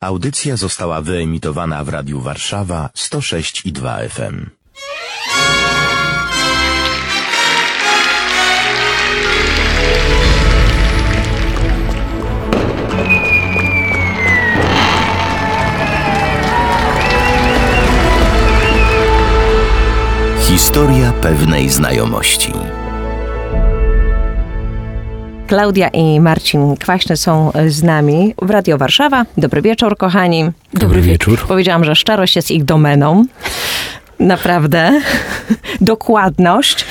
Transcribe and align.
Audycja 0.00 0.56
została 0.56 1.00
wyemitowana 1.00 1.84
w 1.84 1.88
Radiu 1.88 2.20
Warszawa 2.20 2.90
106 2.94 3.66
i 3.66 3.72
2 3.72 3.98
FM. 4.08 4.46
Historia 20.40 21.12
pewnej 21.12 21.68
znajomości. 21.68 22.52
Klaudia 25.48 25.88
i 25.88 26.20
Marcin 26.20 26.76
Kwaśny 26.76 27.16
są 27.16 27.52
z 27.68 27.82
nami 27.82 28.34
w 28.42 28.50
Radio 28.50 28.78
Warszawa. 28.78 29.24
Dobry 29.36 29.62
wieczór, 29.62 29.96
kochani. 29.96 30.50
Dobry 30.74 31.00
wieczór. 31.00 31.38
Powiedziałam, 31.48 31.84
że 31.84 31.94
szczerość 31.94 32.36
jest 32.36 32.50
ich 32.50 32.64
domeną. 32.64 33.24
Naprawdę. 34.20 35.00
Dokładność. 35.80 36.84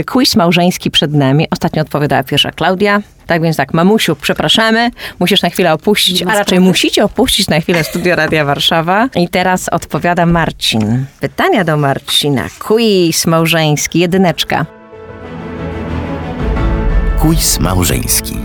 Y, 0.00 0.04
Quiz 0.04 0.36
małżeński 0.36 0.90
przed 0.90 1.12
nami. 1.12 1.46
Ostatnio 1.50 1.82
odpowiadała 1.82 2.22
pierwsza 2.22 2.50
Klaudia. 2.50 3.02
Tak 3.26 3.42
więc 3.42 3.56
tak, 3.56 3.74
mamusiu, 3.74 4.16
przepraszamy. 4.16 4.90
Musisz 5.18 5.42
na 5.42 5.50
chwilę 5.50 5.72
opuścić, 5.72 6.22
a 6.22 6.34
raczej 6.34 6.60
musicie 6.60 7.04
opuścić 7.04 7.48
na 7.48 7.60
chwilę 7.60 7.84
studio 7.84 8.16
Radia 8.16 8.44
Warszawa. 8.44 9.08
I 9.14 9.28
teraz 9.28 9.68
odpowiada 9.68 10.26
Marcin. 10.26 11.04
Pytania 11.20 11.64
do 11.64 11.76
Marcina. 11.76 12.44
Quiz 12.58 13.26
małżeński, 13.26 13.98
jedyneczka. 13.98 14.77
Quiz 17.20 17.60
małżeński. 17.60 18.36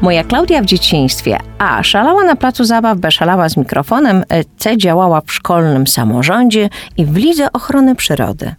Moja 0.00 0.24
Klaudia 0.24 0.62
w 0.62 0.64
dzieciństwie 0.64 1.38
A. 1.58 1.82
Szalała 1.82 2.24
na 2.24 2.36
placu 2.36 2.64
zabaw, 2.64 2.98
B. 2.98 3.10
Szalała 3.10 3.48
z 3.48 3.56
mikrofonem, 3.56 4.24
e, 4.28 4.44
C. 4.56 4.76
Działała 4.78 5.20
w 5.20 5.32
szkolnym 5.32 5.86
samorządzie 5.86 6.68
i 6.96 7.06
w 7.06 7.16
Lidze 7.16 7.52
Ochrony 7.52 7.94
Przyrody. 7.94 8.54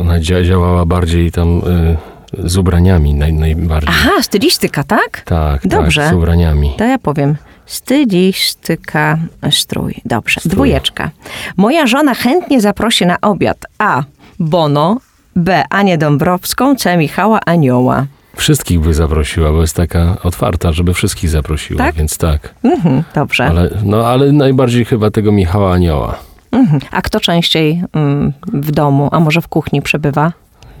Ona 0.00 0.18
dzia- 0.20 0.44
działała 0.44 0.86
bardziej 0.86 1.32
tam 1.32 1.58
y, 1.58 2.48
z 2.50 2.56
ubraniami 2.56 3.14
naj, 3.14 3.32
najbardziej. 3.32 3.90
Aha, 3.94 4.10
stylistyka, 4.22 4.84
tak? 4.84 5.20
Tak, 5.24 5.66
Dobrze. 5.66 6.00
tak, 6.02 6.10
z 6.10 6.16
ubraniami. 6.16 6.74
To 6.78 6.84
ja 6.84 6.98
powiem. 6.98 7.36
Stylistyka, 7.66 9.18
strój. 9.50 9.94
Dobrze. 10.04 10.40
Strój. 10.40 10.52
Dwójeczka. 10.52 11.10
Moja 11.56 11.86
żona 11.86 12.14
chętnie 12.14 12.60
zaprosi 12.60 13.06
na 13.06 13.16
obiad 13.20 13.58
A. 13.78 14.02
Bono, 14.38 14.96
B. 15.36 15.64
Anię 15.70 15.98
Dąbrowską, 15.98 16.76
C. 16.76 16.96
Michała 16.96 17.40
Anioła. 17.46 18.06
Wszystkich 18.38 18.80
by 18.80 18.94
zaprosiła, 18.94 19.52
bo 19.52 19.60
jest 19.60 19.76
taka 19.76 20.16
otwarta, 20.22 20.72
żeby 20.72 20.94
wszystkich 20.94 21.30
zaprosiła, 21.30 21.78
Tak? 21.84 21.94
więc 21.94 22.18
tak. 22.18 22.54
Mhm, 22.62 23.02
dobrze. 23.14 23.46
Ale, 23.46 23.70
no, 23.84 24.06
ale 24.06 24.32
najbardziej 24.32 24.84
chyba 24.84 25.10
tego 25.10 25.32
Michała 25.32 25.72
Anioła. 25.72 26.18
Mhm. 26.52 26.80
A 26.90 27.02
kto 27.02 27.20
częściej 27.20 27.82
mm, 27.92 28.32
w 28.46 28.70
domu, 28.70 29.08
a 29.12 29.20
może 29.20 29.40
w 29.40 29.48
kuchni 29.48 29.82
przebywa? 29.82 30.32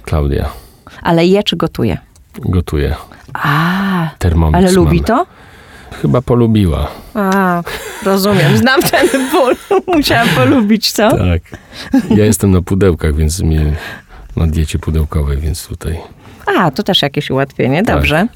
Klaudia 0.02 0.48
Ale 1.02 1.26
je 1.26 1.42
czy 1.42 1.56
gotuje? 1.56 1.98
gotuje. 2.38 2.94
A, 3.34 4.08
Termomix 4.18 4.56
ale 4.58 4.72
lubi 4.72 4.96
mamy. 4.96 5.06
to? 5.06 5.26
Chyba 6.02 6.22
polubiła. 6.22 6.88
A, 7.14 7.62
rozumiem. 8.04 8.56
Znam 8.56 8.82
ten 8.82 9.08
ból. 9.30 9.56
Musiałam 9.96 10.28
polubić, 10.28 10.92
co? 10.92 11.10
Tak. 11.10 11.42
Ja 12.10 12.24
jestem 12.24 12.50
na 12.50 12.62
pudełkach, 12.62 13.14
więc 13.14 13.40
mnie 13.40 13.72
na 14.36 14.46
diecie 14.46 14.78
pudełkowej, 14.78 15.38
więc 15.38 15.66
tutaj. 15.66 15.98
A, 16.56 16.70
to 16.70 16.82
też 16.82 17.02
jakieś 17.02 17.30
ułatwienie. 17.30 17.82
Dobrze. 17.82 18.26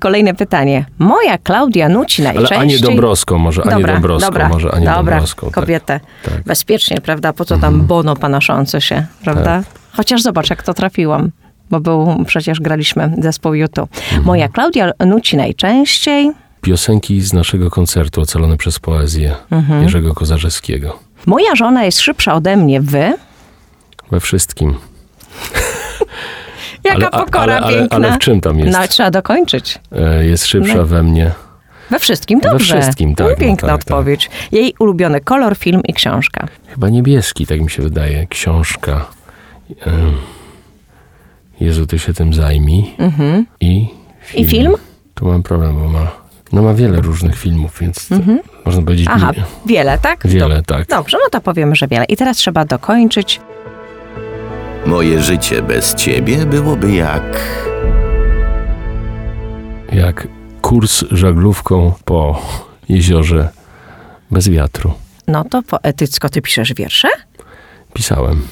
Kolejne 0.00 0.34
pytanie. 0.34 0.84
Moja 0.98 1.38
Klaudia 1.38 1.88
nuci 1.88 2.22
Tak. 2.22 2.30
Ale 2.30 2.40
najczęściej... 2.40 2.78
Anię 2.78 2.78
Dąbrowską, 2.78 3.38
może 3.38 3.62
Anię 3.62 3.70
dobra, 3.72 3.92
Dąbrowską, 3.92 4.26
dobra, 4.30 4.48
może 4.48 4.70
Anię 4.72 4.86
dobra. 4.86 4.96
Dąbrowską. 4.96 5.46
tak. 5.46 5.54
Kobietę. 5.54 6.00
tak. 6.24 6.42
Bezpiecznie, 6.44 7.00
prawda? 7.00 7.32
Po 7.32 7.44
co 7.44 7.58
tam 7.58 7.80
bono 7.86 8.16
panoszące 8.16 8.80
się, 8.80 9.06
prawda? 9.24 9.62
Chociaż 9.92 10.22
zobacz, 10.22 10.50
jak 10.50 10.62
to 10.62 10.74
trafiłam. 10.74 11.30
Bo 11.70 11.80
był, 11.80 12.24
przecież 12.26 12.60
graliśmy 12.60 13.14
zespół 13.18 13.54
YouTube. 13.54 13.90
Mhm. 14.04 14.24
Moja 14.24 14.48
Klaudia 14.48 14.90
nuci 15.06 15.36
najczęściej... 15.36 16.30
Piosenki 16.60 17.20
z 17.20 17.32
naszego 17.32 17.70
koncertu 17.70 18.20
ocalone 18.20 18.56
przez 18.56 18.78
poezję 18.78 19.34
Mhm. 19.50 19.82
Jerzego 19.82 20.14
Kozarzewskiego. 20.14 20.98
Moja 21.26 21.54
żona 21.56 21.84
jest 21.84 22.00
szybsza 22.00 22.34
ode 22.34 22.56
mnie, 22.56 22.80
wy... 22.80 23.14
We 24.12 24.20
wszystkim. 24.20 24.74
Jaka 26.84 27.10
ale, 27.10 27.24
pokora 27.24 27.42
ale, 27.56 27.66
ale, 27.66 27.78
piękna. 27.78 27.96
ale 27.96 28.12
w 28.12 28.18
czym 28.18 28.40
tam 28.40 28.58
jest? 28.58 28.72
No, 28.78 28.88
trzeba 28.88 29.10
dokończyć. 29.10 29.78
E, 29.92 30.24
Jest 30.26 30.46
szybsza 30.46 30.74
No. 30.76 30.86
we 30.86 31.02
mnie. 31.02 31.30
We 31.90 31.98
wszystkim 31.98 32.40
We 32.40 32.50
dobrze. 32.50 32.80
wszystkim, 32.80 33.14
tak, 33.14 33.26
No, 33.26 33.30
no 33.30 33.36
piękna 33.36 33.68
tak, 33.68 33.84
tak. 33.84 33.92
odpowiedź. 33.94 34.30
Jej 34.52 34.74
ulubiony 34.78 35.20
kolor, 35.20 35.56
film 35.56 35.80
i 35.88 35.92
książka. 35.94 36.46
Chyba 36.68 36.88
niebieski, 36.88 37.46
tak 37.46 37.60
mi 37.60 37.70
się 37.70 37.82
wydaje. 37.82 38.26
Książka. 38.26 39.06
Jezu, 41.60 41.86
ty 41.86 41.98
się 41.98 42.14
tym 42.14 42.34
zajmij. 42.34 42.78
I 42.80 42.86
film. 42.86 42.96
Mhm. 42.98 43.46
I 44.34 44.44
film? 44.44 44.74
Tu 45.14 45.26
mam 45.26 45.42
problem, 45.42 45.74
bo 45.74 45.88
ma, 45.88 46.10
no 46.52 46.62
ma 46.62 46.74
wiele 46.74 47.00
różnych 47.00 47.36
filmów, 47.38 47.78
więc 47.80 48.08
to, 48.08 48.14
można 48.64 48.82
powiedzieć... 48.82 49.08
Mhm. 49.08 49.32
Aha, 49.36 49.46
wiele, 49.66 49.98
tak? 49.98 50.26
Wiele, 50.26 50.56
Dob- 50.62 50.66
tak. 50.66 50.86
Dobrze, 50.88 51.16
no 51.24 51.30
to 51.30 51.40
powiemy, 51.40 51.76
że 51.76 51.88
wiele. 51.88 52.04
I 52.04 52.16
teraz 52.16 52.36
trzeba 52.36 52.64
dokończyć. 52.64 53.40
Moje 54.86 55.22
życie 55.22 55.62
bez 55.62 55.94
ciebie 55.94 56.46
byłoby 56.46 56.92
jak... 56.92 57.40
Jak 59.92 60.28
kurs 60.62 61.04
żaglówką 61.10 61.92
po 62.04 62.42
jeziorze 62.88 63.48
bez 64.30 64.48
wiatru. 64.48 64.94
No 65.26 65.44
to 65.44 65.62
poetycko 65.62 66.28
ty 66.28 66.42
piszesz 66.42 66.74
wiersze? 66.74 67.08
Pisałem. 67.92 68.42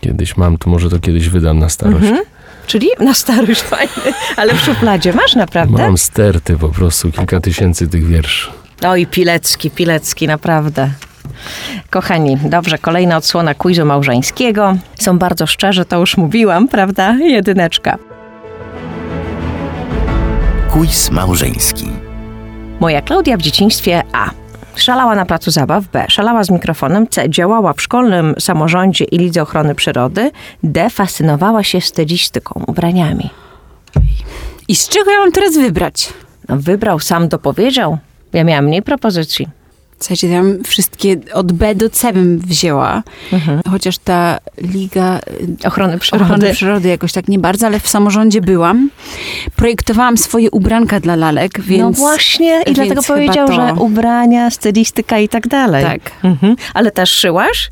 Kiedyś 0.00 0.36
mam, 0.36 0.58
to 0.58 0.70
może 0.70 0.90
to 0.90 1.00
kiedyś 1.00 1.28
wydam 1.28 1.58
na 1.58 1.68
starość. 1.68 2.04
Mhm. 2.04 2.24
Czyli 2.66 2.88
na 3.00 3.14
starość 3.14 3.62
fajny, 3.72 4.12
ale 4.36 4.54
w 4.54 4.60
szufladzie 4.60 5.12
masz 5.12 5.34
naprawdę? 5.34 5.82
Mam 5.82 5.98
sterty 5.98 6.56
po 6.56 6.68
prostu, 6.68 7.12
kilka 7.12 7.40
tysięcy 7.40 7.88
tych 7.88 8.06
wierszy. 8.06 8.50
Oj, 8.82 9.06
Pilecki, 9.06 9.70
Pilecki, 9.70 10.26
naprawdę. 10.26 10.90
Kochani, 11.90 12.36
dobrze, 12.36 12.78
kolejna 12.78 13.16
odsłona 13.16 13.54
quizu 13.54 13.84
małżeńskiego. 13.86 14.76
Są 14.98 15.18
bardzo 15.18 15.46
szczerzy, 15.46 15.84
to 15.84 15.98
już 15.98 16.16
mówiłam, 16.16 16.68
prawda? 16.68 17.14
Jedyneczka. 17.14 17.98
Quiz 20.72 21.10
małżeński. 21.10 21.86
Moja 22.80 23.02
Klaudia 23.02 23.36
w 23.36 23.42
dzieciństwie 23.42 24.02
A. 24.12 24.30
Szalała 24.76 25.14
na 25.14 25.26
placu 25.26 25.50
zabaw, 25.50 25.84
B. 25.92 26.06
Szalała 26.08 26.44
z 26.44 26.50
mikrofonem, 26.50 27.08
C. 27.08 27.30
Działała 27.30 27.72
w 27.72 27.82
szkolnym 27.82 28.34
samorządzie 28.38 29.04
i 29.04 29.18
Lidze 29.18 29.42
Ochrony 29.42 29.74
Przyrody, 29.74 30.30
D. 30.62 30.90
Fascynowała 30.90 31.62
się 31.62 31.80
stylistyką, 31.80 32.64
ubraniami. 32.66 33.30
I 34.68 34.76
z 34.76 34.88
czego 34.88 35.10
ja 35.10 35.18
mam 35.18 35.32
teraz 35.32 35.54
wybrać? 35.54 36.12
No, 36.48 36.56
wybrał, 36.56 37.00
sam 37.00 37.28
dopowiedział. 37.28 37.98
Ja 38.32 38.44
miałam 38.44 38.64
mniej 38.64 38.82
propozycji. 38.82 39.48
Słuchajcie, 39.98 40.28
ja 40.28 40.42
wszystkie 40.64 41.16
od 41.32 41.52
B 41.52 41.74
do 41.74 41.90
C 41.90 42.12
bym 42.12 42.38
wzięła. 42.38 43.02
Chociaż 43.70 43.98
ta 43.98 44.38
Liga 44.58 45.18
y, 45.64 45.68
Ochrony 45.68 45.98
Przyrody. 45.98 46.24
Ochrony 46.24 46.52
Przyrody 46.52 46.88
jakoś 46.88 47.12
tak 47.12 47.28
nie 47.28 47.38
bardzo, 47.38 47.66
ale 47.66 47.80
w 47.80 47.88
samorządzie 47.88 48.40
byłam. 48.40 48.90
Projektowałam 49.56 50.16
swoje 50.18 50.50
ubranka 50.50 51.00
dla 51.00 51.16
lalek, 51.16 51.60
więc... 51.60 51.82
no 51.82 51.90
właśnie, 51.90 52.62
i 52.66 52.72
dlatego 52.72 53.02
powiedział, 53.02 53.48
to- 53.48 53.52
że 53.54 53.74
ubrania, 53.78 54.50
stylistyka 54.50 55.18
i 55.18 55.28
tak 55.28 55.48
dalej. 55.48 55.84
Tak. 55.84 56.00
Mhm. 56.22 56.56
Ale 56.74 56.90
też 56.90 57.10
szyłaś? 57.10 57.70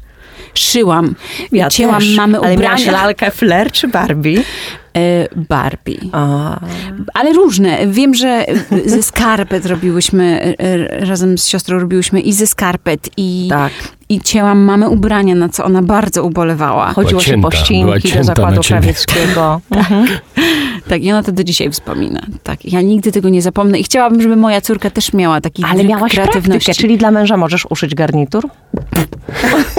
Szyłam. 0.55 1.15
Ja 1.53 1.69
Cięłam 1.69 2.01
też. 2.01 2.17
mamy 2.17 2.39
Ale 2.39 2.57
miałaś 2.57 2.81
ubrania. 2.83 3.03
lalkę 3.03 3.31
Flair 3.31 3.73
czy 3.73 3.89
Barbie? 3.89 4.43
E, 4.97 5.29
Barbie. 5.37 5.99
A, 6.13 6.61
Ale 7.15 7.33
różne. 7.33 7.79
Wiem, 7.87 8.15
że 8.15 8.47
ze 8.87 9.03
skarpet 9.03 9.67
robiłyśmy, 9.67 10.55
e, 10.59 11.05
razem 11.07 11.39
z 11.39 11.49
siostrą 11.49 11.79
robiłyśmy 11.79 12.21
i 12.21 12.33
ze 12.33 12.47
skarpet, 12.47 13.09
i, 13.17 13.47
tak. 13.51 13.73
i 14.09 14.21
cięłam 14.21 14.59
mamy 14.59 14.89
ubrania, 14.89 15.35
na 15.35 15.49
co 15.49 15.65
ona 15.65 15.83
bardzo 15.83 16.25
ubolewała. 16.25 16.93
Chodziło 16.93 17.21
się 17.21 17.31
cięta, 17.31 17.49
po 17.49 17.57
ścinki 17.57 18.13
do 18.13 18.25
zakładu 18.25 18.61
krawieckiego. 18.61 19.61
Mhm. 19.71 20.07
Tak, 20.89 21.03
i 21.03 21.13
ona 21.13 21.23
to 21.23 21.33
do 21.33 21.45
dzisiaj 21.45 21.71
wspomina. 21.71 22.21
Tak, 22.43 22.65
ja 22.65 22.81
nigdy 22.81 23.13
tego 23.13 23.29
nie 23.29 23.43
zapomnę 23.43 23.79
i 23.79 23.85
chciałabym, 23.85 24.23
żeby 24.23 24.37
moja 24.37 24.61
córka 24.61 24.91
też 24.91 25.13
miała 25.13 25.41
taki 25.41 25.65
Ale 25.71 25.85
miałaś 25.85 26.13
kreatywności. 26.13 26.75
czyli 26.75 26.99
dla 26.99 27.11
męża 27.11 27.37
możesz 27.37 27.67
uszyć 27.71 27.95
garnitur? 27.95 28.49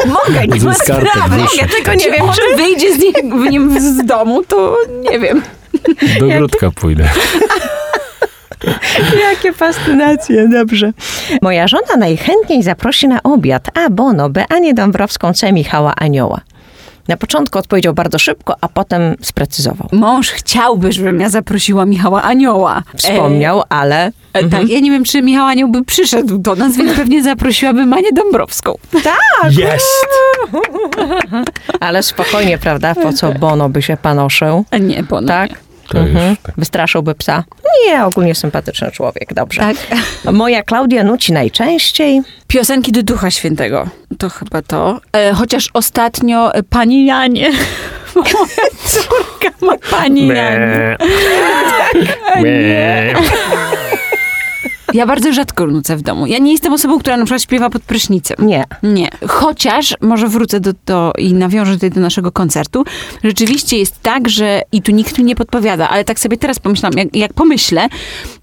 Mogę, 0.05 0.47
nie 0.47 0.61
ma 0.61 0.73
sprawy. 0.73 1.37
Ja 1.57 1.67
tego 1.67 1.93
nie 1.93 2.11
wiem, 2.11 2.25
czy... 2.35 2.57
wyjdzie 2.57 2.95
z, 2.95 2.99
nie, 2.99 3.11
w 3.23 3.51
nim 3.51 3.79
z 3.79 4.05
domu, 4.05 4.43
to 4.43 4.77
nie 5.11 5.19
wiem. 5.19 5.41
Do 6.19 6.25
ogródka 6.25 6.71
pójdę. 6.71 7.09
Jakie 9.29 9.53
fascynacje, 9.53 10.47
dobrze. 10.47 10.93
Moja 11.41 11.67
żona 11.67 11.95
najchętniej 11.97 12.63
zaprosi 12.63 13.07
na 13.07 13.23
obiad 13.23 13.77
A. 13.77 13.89
Bono, 13.89 14.29
B. 14.29 14.45
Anię 14.49 14.73
Dąbrowską, 14.73 15.33
C. 15.33 15.53
Michała 15.53 15.93
Anioła. 15.95 16.41
Na 17.07 17.17
początku 17.17 17.59
odpowiedział 17.59 17.93
bardzo 17.93 18.19
szybko, 18.19 18.55
a 18.61 18.67
potem 18.69 19.01
sprecyzował. 19.21 19.89
Mąż 19.91 20.29
chciałby, 20.29 20.91
żebym 20.91 21.19
ja 21.19 21.29
zaprosiła 21.29 21.85
Michała 21.85 22.21
Anioła. 22.21 22.83
Wspomniał, 22.97 23.63
ale 23.69 24.11
E, 24.33 24.39
e, 24.39 24.49
Tak, 24.49 24.69
ja 24.69 24.79
nie 24.79 24.91
wiem, 24.91 25.03
czy 25.03 25.21
Michał 25.21 25.45
Anioł 25.45 25.69
by 25.69 25.85
przyszedł 25.85 26.37
do 26.37 26.55
nas, 26.55 26.77
więc 26.77 26.93
pewnie 26.93 27.23
zaprosiłabym 27.23 27.89
Manię 27.89 28.11
Dąbrowską. 28.13 28.75
Jest! 29.43 30.07
Ale 31.79 32.03
spokojnie, 32.03 32.57
prawda? 32.57 32.95
Po 32.95 33.13
co 33.13 33.31
Bono 33.31 33.69
by 33.69 33.81
się 33.81 33.97
panoszył? 33.97 34.65
Nie, 34.81 35.03
bo 35.03 35.21
no 35.21 35.27
Tak? 35.27 35.49
nie. 35.49 35.55
To 35.89 35.99
już 35.99 36.37
tak. 36.43 36.55
Wystraszyłby 36.57 37.15
psa? 37.15 37.43
Nie, 37.87 38.05
ogólnie 38.05 38.35
sympatyczny 38.35 38.91
człowiek, 38.91 39.33
dobrze. 39.33 39.61
Tak. 39.61 39.75
Moja 40.33 40.63
Klaudia 40.63 41.03
nuci 41.03 41.33
najczęściej. 41.33 42.21
Piosenki 42.47 42.91
do 42.91 43.03
Ducha 43.03 43.31
Świętego. 43.31 43.87
To 44.17 44.29
chyba 44.29 44.61
to. 44.61 45.01
E, 45.13 45.33
chociaż 45.33 45.69
ostatnio 45.73 46.53
e, 46.53 46.63
Pani 46.63 47.05
Janie. 47.05 47.51
Moja 48.15 48.67
córka 48.85 49.65
ma 49.65 49.77
Pani 49.91 50.27
Janie. 50.27 50.97
Nie. 52.43 53.13
Ja 54.93 55.05
bardzo 55.05 55.33
rzadko 55.33 55.67
nucę 55.67 55.97
w 55.97 56.01
domu. 56.01 56.27
Ja 56.27 56.37
nie 56.37 56.51
jestem 56.51 56.73
osobą, 56.73 56.99
która 56.99 57.17
na 57.17 57.25
przykład 57.25 57.41
śpiewa 57.41 57.69
pod 57.69 57.83
prysznicem. 57.83 58.37
Nie. 58.39 58.63
Nie. 58.83 59.09
Chociaż, 59.27 59.95
może 60.01 60.27
wrócę 60.27 60.59
do, 60.59 60.73
do 60.85 61.13
i 61.17 61.33
nawiążę 61.33 61.73
tutaj 61.73 61.91
do 61.91 62.01
naszego 62.01 62.31
koncertu, 62.31 62.83
rzeczywiście 63.23 63.77
jest 63.77 64.01
tak, 64.01 64.29
że 64.29 64.61
i 64.71 64.81
tu 64.81 64.91
nikt 64.91 65.17
mi 65.17 65.23
nie 65.23 65.35
podpowiada, 65.35 65.89
ale 65.89 66.03
tak 66.03 66.19
sobie 66.19 66.37
teraz 66.37 66.59
pomyślałam, 66.59 66.97
jak, 66.97 67.15
jak 67.15 67.33
pomyślę, 67.33 67.87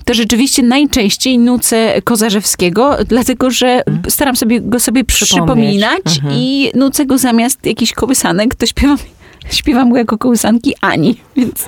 to 0.04 0.14
rzeczywiście 0.14 0.62
najczęściej 0.62 1.38
nucę 1.38 2.02
Kozarzewskiego, 2.04 2.96
dlatego 3.06 3.50
że 3.50 3.82
staram 4.08 4.36
sobie 4.36 4.60
go 4.60 4.80
sobie 4.80 5.04
przypominać 5.04 6.20
i 6.30 6.70
nucę 6.74 7.06
go 7.06 7.18
zamiast 7.18 7.66
jakichś 7.66 7.92
kołysanek, 7.92 8.54
to 8.54 8.66
śpiewam, 8.66 8.98
śpiewam 9.50 9.90
go 9.90 9.96
jako 9.96 10.18
kołysanki 10.18 10.74
Ani, 10.80 11.20
więc, 11.36 11.64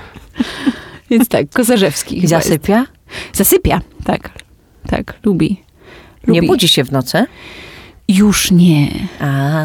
więc 1.10 1.28
tak, 1.28 1.50
Kozarzewski. 1.50 2.20
Chyba 2.20 2.36
jest. 2.36 2.48
zasypia? 2.48 2.86
Zasypia, 3.32 3.80
tak. 4.04 4.41
Tak, 4.86 5.14
lubi. 5.24 5.60
Nie 6.28 6.34
lubi. 6.40 6.46
budzi 6.46 6.68
się 6.68 6.84
w 6.84 6.92
nocy? 6.92 7.24
Już 8.08 8.50
nie. 8.50 8.88
A. 9.20 9.62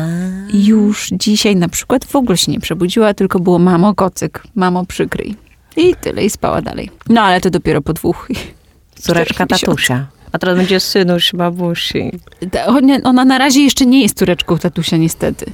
Już 0.54 1.10
dzisiaj 1.12 1.56
na 1.56 1.70
przykład 1.70 2.06
w 2.06 2.16
ogóle 2.16 2.38
się 2.38 2.52
nie 2.52 2.60
przebudziła, 2.60 3.14
tylko 3.14 3.40
było 3.40 3.60
mamo 3.60 3.94
kocyk, 3.96 4.44
mamo 4.56 4.86
przykryj. 4.86 5.36
I 5.78 5.96
tyle, 6.02 6.26
i 6.26 6.30
spała 6.30 6.62
dalej. 6.62 6.90
No 7.10 7.22
ale 7.22 7.42
to 7.42 7.50
dopiero 7.50 7.82
po 7.82 7.94
dwóch. 7.94 8.28
Córeczka 9.02 9.46
tatusia. 9.46 10.08
A 10.32 10.38
teraz 10.40 10.58
będzie 10.58 10.80
synuś 10.80 11.32
babusi. 11.34 12.12
Ta- 12.52 12.66
Ona- 13.04 13.26
na 13.26 13.38
razie 13.38 13.62
jeszcze 13.62 13.86
nie 13.86 14.02
jest 14.02 14.18
córeczką 14.18 14.58
tatusia 14.58 14.98
niestety. 14.98 15.46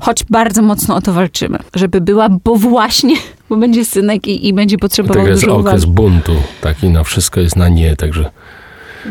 Choć 0.00 0.24
bardzo 0.30 0.62
mocno 0.62 0.94
o 0.96 1.00
to 1.00 1.12
walczymy, 1.12 1.58
żeby 1.74 2.00
była, 2.00 2.28
bo 2.44 2.54
właśnie, 2.56 3.16
bo 3.48 3.56
będzie 3.56 3.84
synek 3.84 4.28
i, 4.28 4.48
i 4.48 4.52
będzie 4.52 4.78
potrzebował 4.78 5.22
Tak 5.22 5.30
jest 5.30 5.42
dużo 5.42 5.56
okres 5.56 5.84
uwagi. 5.84 5.92
buntu. 5.92 6.32
Taki 6.60 6.88
na 6.88 7.04
wszystko 7.04 7.40
jest 7.40 7.56
na 7.56 7.68
nie, 7.68 7.96
także 7.96 8.30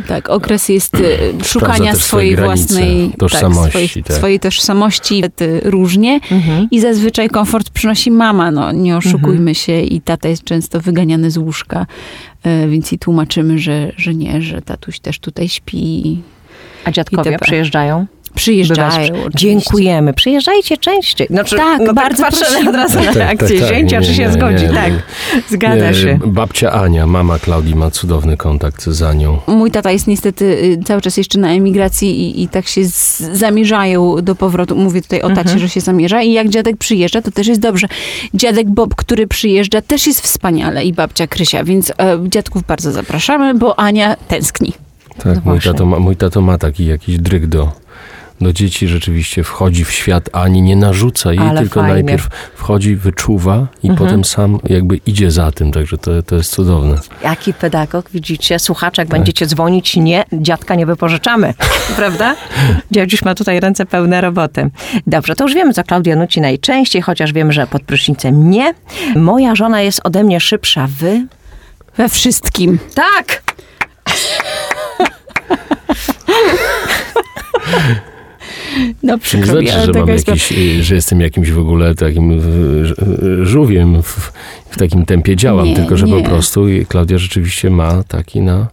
Tak, 0.08 0.30
okres 0.30 0.70
jest 0.70 0.96
e, 1.42 1.44
szukania 1.44 1.96
swojej 1.96 2.36
własnej 2.36 3.12
tożsamości, 3.18 3.64
tak, 3.64 3.70
swojej, 3.72 4.04
tak. 4.04 4.18
swojej 4.18 4.40
tożsamości 4.40 5.24
e, 5.24 5.70
różnie 5.70 6.20
i 6.72 6.80
zazwyczaj 6.80 7.30
komfort 7.30 7.70
przynosi 7.70 8.12
mama, 8.12 8.52
no 8.52 8.72
nie 8.72 8.98
oszukujmy 8.98 9.56
się 9.56 9.82
i 9.82 10.02
tata 10.02 10.30
jest 10.30 10.44
często 10.44 10.82
wyganiany 10.82 11.32
z 11.32 11.38
łóżka, 11.38 11.86
e, 12.44 12.68
więc 12.68 12.94
i 12.94 13.00
tłumaczymy, 13.00 13.60
że, 13.60 13.92
że 13.98 14.16
nie, 14.16 14.42
że 14.42 14.62
tatuś 14.62 15.00
też 15.00 15.20
tutaj 15.20 15.50
śpi. 15.50 16.22
A 16.86 16.92
dziadkowie 16.92 17.32
itp. 17.32 17.46
przyjeżdżają? 17.46 18.06
Przyjeżdżają. 18.36 19.14
Dziękujemy. 19.36 20.14
Przyjeżdżajcie 20.14 20.78
częściej. 20.78 21.28
Znaczy, 21.28 21.56
Tak, 21.56 21.82
no 21.86 21.94
bardzo 21.94 22.24
patrzę 22.24 22.46
prosimy. 22.46 22.70
od 22.70 22.76
razu 22.76 22.96
na 23.00 23.04
Tak, 23.06 23.14
tak, 23.14 23.16
reakcję 23.16 23.60
tak, 23.60 23.70
zięcia, 23.70 24.02
czy 24.02 24.14
się 24.14 24.24
nie, 24.26 24.32
zgodzi. 24.32 24.64
nie, 24.64 24.74
tak, 24.74 24.92
nie. 24.94 25.02
zgadza 25.50 25.94
się. 25.94 26.20
Babcia 26.26 26.72
Ania, 26.72 27.08
mama 27.08 27.40
Klaudii 27.40 27.76
ma 27.76 27.92
cudowny 27.92 28.38
kontakt 28.38 28.84
z 28.90 29.02
Anią. 29.04 29.38
Mój 29.48 29.72
tata 29.72 29.92
jest 29.92 30.08
niestety 30.08 30.46
y, 30.46 30.80
cały 30.86 31.02
czas 31.02 31.18
jeszcze 31.18 31.40
na 31.40 31.50
emigracji 31.52 32.22
i, 32.22 32.44
i 32.44 32.48
tak 32.48 32.68
się 32.68 32.86
z, 32.86 33.18
zamierzają 33.34 34.16
do 34.22 34.36
powrotu. 34.36 34.76
Mówię 34.76 35.02
tutaj 35.02 35.22
o 35.22 35.28
tacie, 35.30 35.42
Mhm. 35.42 35.60
że 35.60 35.70
się 35.70 35.82
zamierza. 35.82 36.22
I 36.22 36.32
jak 36.34 36.50
dziadek 36.50 36.78
przyjeżdża, 36.78 37.22
to 37.22 37.32
też 37.32 37.48
jest 37.48 37.62
dobrze. 37.62 37.88
Dziadek 38.34 38.70
Bob, 38.70 38.96
który 38.96 39.28
przyjeżdża, 39.28 39.82
też 39.82 40.08
jest 40.08 40.22
wspaniale 40.22 40.86
i 40.86 40.94
babcia 40.94 41.28
Krysia, 41.28 41.64
więc 41.64 41.90
e, 41.90 41.94
dziadków 42.30 42.64
bardzo 42.64 42.92
zapraszamy, 42.92 43.54
bo 43.54 43.80
Ania 43.80 44.16
tęskni. 44.28 44.74
Tak, 45.24 45.36
No 45.36 45.52
mój, 45.52 45.60
tato 45.60 45.86
ma, 45.86 46.00
mój 46.00 46.16
tato 46.16 46.42
ma 46.42 46.58
taki 46.58 46.86
jakiś 46.86 47.18
dryg 47.18 47.46
do, 47.48 47.72
do 48.42 48.54
dzieci, 48.54 48.88
rzeczywiście 48.88 49.44
wchodzi 49.44 49.86
w 49.86 49.92
świat 49.92 50.30
Ani, 50.34 50.62
nie 50.62 50.76
narzuca 50.76 51.34
jej, 51.34 51.48
Ale 51.48 51.62
tylko 51.62 51.80
fajnie. 51.80 51.94
najpierw 51.94 52.28
wchodzi, 52.56 52.96
wyczuwa 52.96 53.68
i 53.84 53.92
potem 53.92 54.24
sam 54.24 54.60
jakby 54.64 54.98
idzie 55.06 55.32
za 55.32 55.52
tym, 55.52 55.72
także 55.72 55.98
to, 55.98 56.24
to 56.24 56.36
jest 56.36 56.52
cudowne. 56.52 56.96
Jaki 57.24 57.54
pedagog, 57.54 58.10
widzicie? 58.12 58.60
Słuchacze, 58.60 59.02
jak 59.02 59.10
będziecie 59.10 59.46
dzwonić, 59.46 59.96
nie, 59.96 60.24
dziadka 60.34 60.76
nie 60.76 60.86
wypożyczamy, 60.86 61.54
prawda? 61.98 62.36
Dziadziuś 62.92 63.22
ma 63.22 63.36
tutaj 63.36 63.60
ręce 63.60 63.86
pełne 63.86 64.22
roboty. 64.22 64.70
Dobrze, 65.08 65.36
to 65.36 65.44
już 65.44 65.54
wiemy, 65.54 65.74
co 65.74 65.84
Klaudia 65.84 66.16
nuci 66.16 66.42
najczęściej, 66.42 67.02
chociaż 67.02 67.34
wiem, 67.34 67.52
że 67.52 67.68
pod 67.68 67.84
prysznicem 67.84 68.50
nie. 68.50 68.74
Moja 69.16 69.56
żona 69.56 69.82
jest 69.82 70.02
ode 70.04 70.24
mnie 70.24 70.40
szybsza, 70.40 70.88
wy? 71.00 71.26
We 71.98 72.10
wszystkim. 72.10 72.80
Tak! 72.96 73.44
No 79.04 79.14
Nie 79.14 79.20
przykro 79.20 79.62
mi, 79.62 79.68
znaczy, 79.68 79.78
ale 79.84 79.94
że, 79.94 80.00
mam 80.00 80.10
jakiś, 80.10 80.52
y, 80.52 80.84
że 80.84 80.96
jestem 80.96 81.22
jakimś 81.22 81.52
w 81.52 81.60
ogóle 81.60 81.96
takim 81.96 82.32
y, 82.32 83.46
żółwiem 83.46 84.04
w, 84.04 84.32
w 84.70 84.78
takim 84.78 85.06
tempie 85.06 85.36
działam, 85.36 85.66
Nie, 85.66 85.76
tylko 85.76 85.98
że 85.98 86.06
nie. 86.06 86.24
po 86.24 86.30
prostu 86.30 86.66
Klaudia 86.88 87.18
rzeczywiście 87.18 87.70
ma 87.70 88.04
taki 88.04 88.42
na 88.42 88.68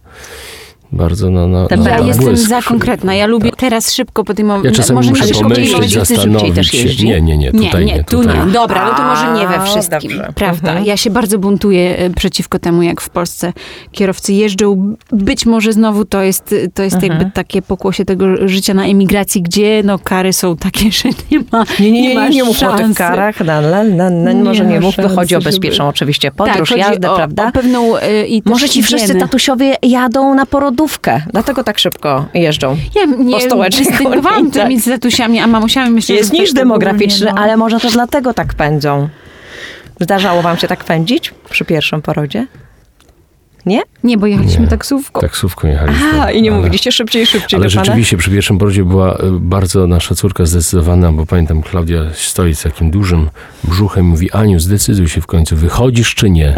bardzo 0.91 1.29
na, 1.29 1.47
na, 1.47 1.63
na 1.63 1.89
Ja 1.89 1.97
Tak, 1.97 2.07
jestem 2.07 2.25
błysk. 2.25 2.49
za 2.49 2.61
konkretna. 2.61 3.15
Ja 3.15 3.27
lubię 3.27 3.51
teraz 3.57 3.93
szybko 3.93 4.23
podejmować. 4.23 4.65
Ja 4.65 4.71
czasami 4.71 4.95
może 4.97 5.09
muszę 5.09 5.25
nie 5.25 5.33
pomyśleć, 5.41 5.91
zastanowić 5.93 6.55
też 6.55 6.67
się. 6.67 7.05
Nie, 7.05 7.21
nie, 7.21 7.37
nie, 7.37 7.51
tutaj 7.51 7.85
nie. 7.85 8.03
tu 8.03 8.17
tutaj. 8.21 8.45
nie. 8.45 8.51
Dobra, 8.51 8.85
no 8.85 8.93
to 8.97 9.03
może 9.03 9.33
nie 9.41 9.47
we 9.47 9.65
wszystkim. 9.65 10.11
dobrze. 10.11 10.33
Prawda. 10.35 10.67
Mhm. 10.69 10.85
Ja 10.87 10.97
się 10.97 11.09
bardzo 11.09 11.39
buntuję 11.39 11.97
e, 11.97 12.09
przeciwko 12.09 12.59
temu, 12.59 12.81
jak 12.83 13.01
w 13.01 13.09
Polsce 13.09 13.53
kierowcy 13.91 14.33
jeżdżą. 14.33 14.95
Być 15.11 15.45
może 15.45 15.73
znowu 15.73 16.05
to 16.05 16.21
jest, 16.21 16.55
to 16.73 16.83
jest 16.83 16.95
Mhm. 16.95 17.13
jakby 17.13 17.31
takie 17.31 17.61
pokłosie 17.61 18.05
tego 18.05 18.47
życia 18.47 18.73
na 18.73 18.85
emigracji, 18.85 19.41
gdzie 19.41 19.81
no 19.85 19.99
kary 19.99 20.33
są 20.33 20.57
takie, 20.57 20.91
że 21.03 21.09
nie 21.31 21.39
ma 21.51 21.63
Nie, 21.79 21.91
nie, 21.91 22.01
nie, 22.01 22.15
ma 22.15 22.27
nie, 22.27 22.35
nie 22.35 22.43
mów 22.43 22.63
o 22.63 22.77
tych 22.77 22.93
karach. 22.97 23.39
Na, 23.39 23.61
na, 23.61 23.83
na, 23.83 24.09
na, 24.09 24.31
Nie 24.33 24.43
może 24.43 24.65
nie 24.65 24.75
ma 24.79 24.81
mów, 24.85 24.95
szansy, 24.95 25.15
chodzi 25.15 25.35
o 25.35 25.41
żeby- 25.41 25.51
bezpieczną 25.51 25.87
oczywiście 25.87 26.31
Tak, 26.31 26.35
podróż, 26.37 26.69
chodzi 26.69 26.81
jazdę, 26.81 27.11
o, 27.11 27.15
prawda? 27.15 27.47
O 27.47 27.51
pewną 27.51 27.93
i 28.27 28.41
też 28.41 28.51
Może 28.51 28.69
ci 28.69 28.83
wszyscy 28.83 29.15
tatusiowie 29.15 29.75
jadą 29.81 30.35
na 30.35 30.45
porodówkę, 30.79 31.21
dlatego 31.31 31.63
tak 31.63 31.79
szybko 31.79 32.25
jeżdżą. 32.33 32.77
Ja 32.95 33.05
nie 33.05 33.35
po 33.49 34.51
tak. 34.59 34.69
między 34.69 34.91
tatusiami 34.91 35.39
a 35.39 35.47
mamusiami. 35.47 35.91
Myślę, 35.91 36.15
Jest 36.15 36.33
niż 36.33 36.53
demograficzny, 36.53 37.31
no. 37.35 37.41
ale 37.41 37.57
może 37.57 37.79
to 37.79 37.89
dlatego 37.89 38.33
tak 38.33 38.53
pędzą. 38.53 39.09
Zdarzało 39.99 40.41
wam 40.41 40.57
się 40.57 40.67
tak 40.67 40.83
pędzić 40.83 41.33
przy 41.49 41.65
pierwszym 41.65 42.01
porodzie? 42.01 42.47
Nie? 43.69 43.81
Nie, 44.03 44.17
bo 44.17 44.27
jechaliśmy 44.27 44.61
Nie. 44.61 44.67
taksówką. 44.67 45.21
Taksówką 45.21 45.67
jechaliśmy. 45.67 46.21
A, 46.21 46.31
i 46.31 46.41
nie 46.41 46.49
ale- 46.51 46.57
mówiliście 46.59 46.91
szybciej, 46.91 47.25
szybciej 47.25 47.57
Ale 47.59 47.69
do 47.69 47.75
pana? 47.75 47.85
rzeczywiście 47.85 48.17
przy 48.17 48.31
pierwszym 48.31 48.57
porodzie 48.57 48.85
była 48.85 49.13
y, 49.15 49.19
bardzo 49.31 49.87
nasza 49.87 50.15
córka 50.15 50.45
zdecydowana, 50.45 51.11
bo 51.11 51.25
pamiętam, 51.25 51.61
Klaudia 51.61 52.01
stoi 52.13 52.55
z 52.55 52.61
takim 52.63 52.91
dużym 52.91 53.29
brzuchem 53.63 54.05
i 54.05 54.09
mówi, 54.09 54.31
Aniu, 54.31 54.59
zdecyduj 54.59 55.09
się 55.09 55.21
w 55.21 55.27
końcu, 55.27 55.55
wychodzisz 55.55 56.15
czy 56.15 56.29
nie? 56.29 56.55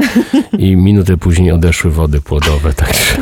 I 0.58 0.75
minutę 0.75 1.18
później 1.18 1.51
odeszły 1.51 1.91
wody 1.91 2.22
płodowe. 2.22 2.74
Także 2.84 3.15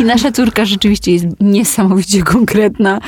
I 0.00 0.04
nasza 0.04 0.32
córka 0.32 0.64
rzeczywiście 0.64 1.12
jest 1.12 1.26
niesamowicie 1.40 2.22
konkretna 2.22 3.00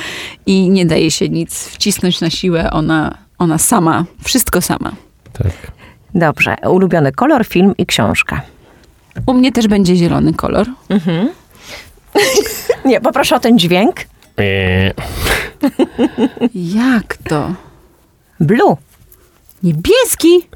i 0.45 0.69
nie 0.69 0.85
daje 0.85 1.11
się 1.11 1.29
nic 1.29 1.63
wcisnąć 1.67 2.21
na 2.21 2.29
siłę. 2.29 2.71
Ona, 2.71 3.17
ona 3.37 3.57
sama, 3.57 4.05
wszystko 4.23 4.61
sama. 4.61 4.91
tak. 5.33 5.51
Dobrze, 6.15 6.55
ulubiony 6.69 7.11
kolor, 7.11 7.45
film 7.45 7.73
i 7.77 7.85
książka. 7.85 8.41
U 9.25 9.33
mnie 9.33 9.51
też 9.51 9.67
będzie 9.67 9.95
zielony 9.95 10.33
kolor. 10.33 10.67
Nie, 12.85 13.01
poproszę 13.01 13.35
o 13.35 13.39
ten 13.39 13.59
dźwięk. 13.59 13.95
Jak 16.83 17.17
to? 17.17 17.53
Blue. 18.39 18.75
Niebieski? 19.63 20.47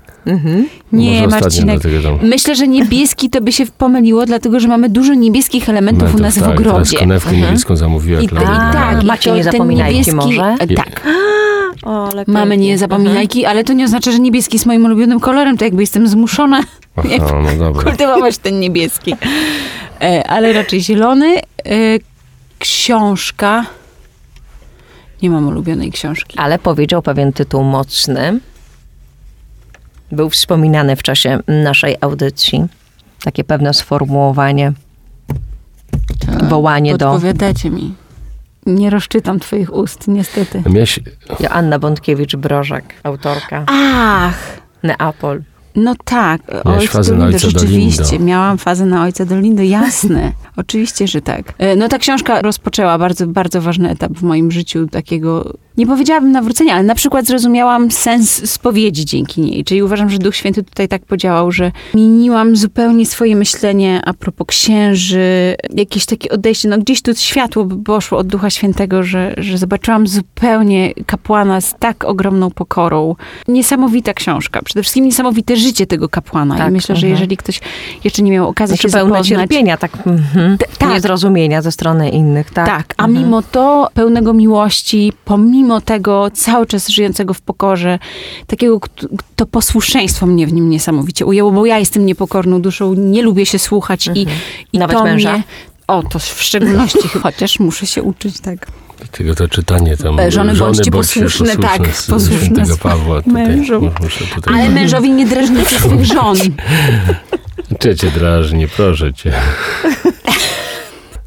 Nie, 0.91 1.21
Może 1.21 1.27
Marcinek. 1.27 1.79
Myślę, 2.21 2.55
że 2.55 2.67
niebieski 2.67 3.29
to 3.29 3.41
by 3.41 3.51
się 3.51 3.65
pomyliło, 3.77 4.25
dlatego 4.25 4.59
że 4.59 4.67
mamy 4.67 4.89
dużo 4.89 5.13
niebieskich 5.13 5.69
elementów 5.69 6.15
u 6.15 6.19
nas 6.19 6.37
w 6.37 6.39
tak, 6.39 6.57
teraz 6.57 6.59
ogrodzie. 6.73 6.97
konewkę 6.97 7.31
niebieską 7.37 7.75
zamówiła 7.75 8.21
I, 8.21 8.27
Klaudia. 8.27 8.69
tak, 8.73 9.03
i 9.03 9.05
Macie 9.05 9.29
to 9.29 9.35
niezapominajki 9.35 10.05
ten 10.05 10.15
niebieski, 10.19 10.39
może? 10.39 10.75
Tak, 10.75 11.01
O, 11.83 12.09
ale 12.11 12.23
mamy 12.27 12.51
pięknie. 12.51 12.67
niezapominajki, 12.67 13.45
ale 13.45 13.63
to 13.63 13.73
nie 13.73 13.85
oznacza, 13.85 14.11
że 14.11 14.19
niebieski 14.19 14.55
jest 14.55 14.65
moim 14.65 14.85
ulubionym 14.85 15.19
kolorem, 15.19 15.57
to 15.57 15.65
jakby 15.65 15.81
jestem 15.83 16.07
zmuszona 16.07 16.63
Aha, 16.95 17.41
no 17.59 17.73
kultywować 17.73 18.37
ten 18.37 18.59
niebieski. 18.59 19.15
E, 20.01 20.27
ale 20.27 20.53
raczej 20.53 20.81
zielony. 20.81 21.35
E, 21.37 21.41
książka. 22.59 23.65
Nie 25.21 25.29
mam 25.29 25.47
ulubionej 25.47 25.91
książki. 25.91 26.37
Ale 26.39 26.59
powiedział 26.59 27.01
pewien 27.01 27.33
tytuł 27.33 27.63
mocny. 27.63 28.39
Był 30.13 30.29
wspominany 30.29 30.95
w 30.95 31.03
czasie 31.03 31.39
naszej 31.47 31.95
audycji. 32.01 32.65
Takie 33.23 33.43
pewne 33.43 33.73
sformułowanie, 33.73 34.73
wołanie 36.49 36.97
do 36.97 37.05
Podpowiadacie 37.11 37.69
mi. 37.69 37.93
Nie 38.65 38.89
rozczytam 38.89 39.39
twoich 39.39 39.73
ust, 39.73 40.07
niestety. 40.07 40.63
Miałeś, 40.69 40.99
Joanna 41.39 41.79
Bątkiewicz-Brożak, 41.79 42.81
autorka. 43.03 43.63
Ach, 43.67 44.37
Neapol. 44.83 45.41
no 45.75 45.93
tak. 46.05 46.41
Miałaś 46.65 46.89
fazę 46.89 47.15
na 47.15 47.25
Ojca 47.25 47.37
rzeczywiście. 47.49 48.03
Dolindo. 48.03 48.25
Miałam 48.25 48.57
fazę 48.57 48.85
na 48.85 49.03
Ojca 49.03 49.25
Dolindo, 49.25 49.63
jasne. 49.63 50.31
Oczywiście, 50.57 51.07
że 51.07 51.21
tak. 51.21 51.53
E, 51.57 51.75
No 51.75 51.87
ta 51.89 51.97
książka 51.99 52.41
rozpoczęła 52.41 52.97
bardzo, 52.97 53.27
bardzo 53.27 53.61
ważny 53.61 53.89
etap 53.89 54.11
w 54.13 54.23
moim 54.23 54.51
życiu 54.51 54.87
takiego, 54.87 55.53
nie 55.77 55.87
powiedziałabym 55.87 56.31
nawrócenia, 56.31 56.73
ale 56.73 56.83
na 56.83 56.95
przykład 56.95 57.25
zrozumiałam 57.25 57.91
sens 57.91 58.49
spowiedzi 58.51 59.05
dzięki 59.05 59.41
niej. 59.41 59.63
Czyli 59.63 59.83
uważam, 59.83 60.09
że 60.09 60.17
Duch 60.17 60.35
Święty 60.35 60.63
tutaj 60.63 60.87
tak 60.87 61.05
podziałał, 61.05 61.51
że 61.51 61.71
zmieniłam 61.93 62.55
zupełnie 62.55 63.05
swoje 63.05 63.35
myślenie 63.35 64.01
a 64.05 64.13
propos 64.13 64.47
księży, 64.47 65.55
jakieś 65.75 66.05
takie 66.05 66.29
odejście, 66.29 66.69
no 66.69 66.77
gdzieś 66.77 67.01
tu 67.01 67.15
światło 67.15 67.67
poszło 67.85 68.17
od 68.17 68.27
Ducha 68.27 68.49
Świętego, 68.49 69.03
że, 69.03 69.33
że 69.37 69.57
zobaczyłam 69.57 70.07
zupełnie 70.07 70.93
kapłana 71.05 71.61
z 71.61 71.75
tak 71.79 72.03
ogromną 72.03 72.51
pokorą. 72.51 73.15
Niesamowita 73.47 74.13
książka. 74.13 74.61
Przede 74.61 74.81
wszystkim 74.83 75.05
niesamowite 75.05 75.55
życie 75.55 75.87
tego 75.87 76.09
kapłana. 76.09 76.57
Tak, 76.57 76.69
I 76.69 76.71
myślę, 76.71 76.95
że 76.95 77.07
mhm. 77.07 77.11
jeżeli 77.11 77.37
ktoś 77.37 77.61
jeszcze 78.03 78.21
nie 78.23 78.31
miał 78.31 78.49
okazji 78.49 78.75
Znaczy 78.75 78.89
się 78.89 78.93
pełne 78.97 79.13
zapoznać... 79.13 79.39
cierpienia, 79.39 79.77
tak, 79.77 79.91
mhm. 80.07 80.57
T- 80.57 80.65
tak. 80.77 80.89
niezrozumienia 80.89 81.61
ze 81.61 81.71
strony 81.71 82.09
innych, 82.09 82.51
tak. 82.51 82.65
Tak, 82.65 82.93
a 82.97 83.03
Mhm. 83.05 83.23
mimo 83.25 83.41
to 83.41 83.89
pełnego 83.93 84.33
miłości, 84.33 85.13
pomimo 85.25 85.62
tego 85.81 86.31
cały 86.33 86.65
czas 86.65 86.89
żyjącego 86.89 87.33
w 87.33 87.41
pokorze, 87.41 87.99
takiego, 88.47 88.79
to 89.35 89.45
posłuszeństwo 89.45 90.25
mnie 90.25 90.47
w 90.47 90.53
nim 90.53 90.69
niesamowicie 90.69 91.25
ujęło, 91.25 91.51
bo 91.51 91.65
ja 91.65 91.79
jestem 91.79 92.05
niepokorną 92.05 92.61
duszą, 92.61 92.93
nie 92.93 93.21
lubię 93.21 93.45
się 93.45 93.59
słuchać 93.59 94.09
i, 94.15 94.25
i 94.73 94.79
Nawet 94.79 94.97
to 94.97 95.03
męża? 95.03 95.33
mnie... 95.33 95.43
O, 95.87 96.03
to 96.03 96.19
w 96.19 96.41
szczególności, 96.43 97.07
chociaż 97.23 97.59
muszę 97.59 97.85
się 97.85 98.03
uczyć, 98.03 98.39
tak. 98.39 98.67
tego 99.11 99.35
to 99.35 99.47
czytanie 99.47 99.97
tam. 99.97 100.19
E, 100.19 100.31
żony 100.31 100.55
bądźcie 100.55 100.91
posłuszne, 100.91 101.57
tak, 101.57 101.87
z- 101.87 101.99
z 101.99 102.07
posłuszne 102.07 102.37
Świętego 102.37 102.77
Pawła. 102.77 103.21
Tutaj, 103.21 103.47
mężom. 103.47 103.91
Tutaj... 104.35 104.53
Ale 104.53 104.69
mężowi 104.69 105.11
nie 105.11 105.25
drażnicie 105.25 105.79
swych 105.79 106.05
żon. 106.05 106.37
Czy 107.79 107.95
cię 107.95 108.11
drażni, 108.11 108.67
proszę 108.67 109.13
cię. 109.13 109.33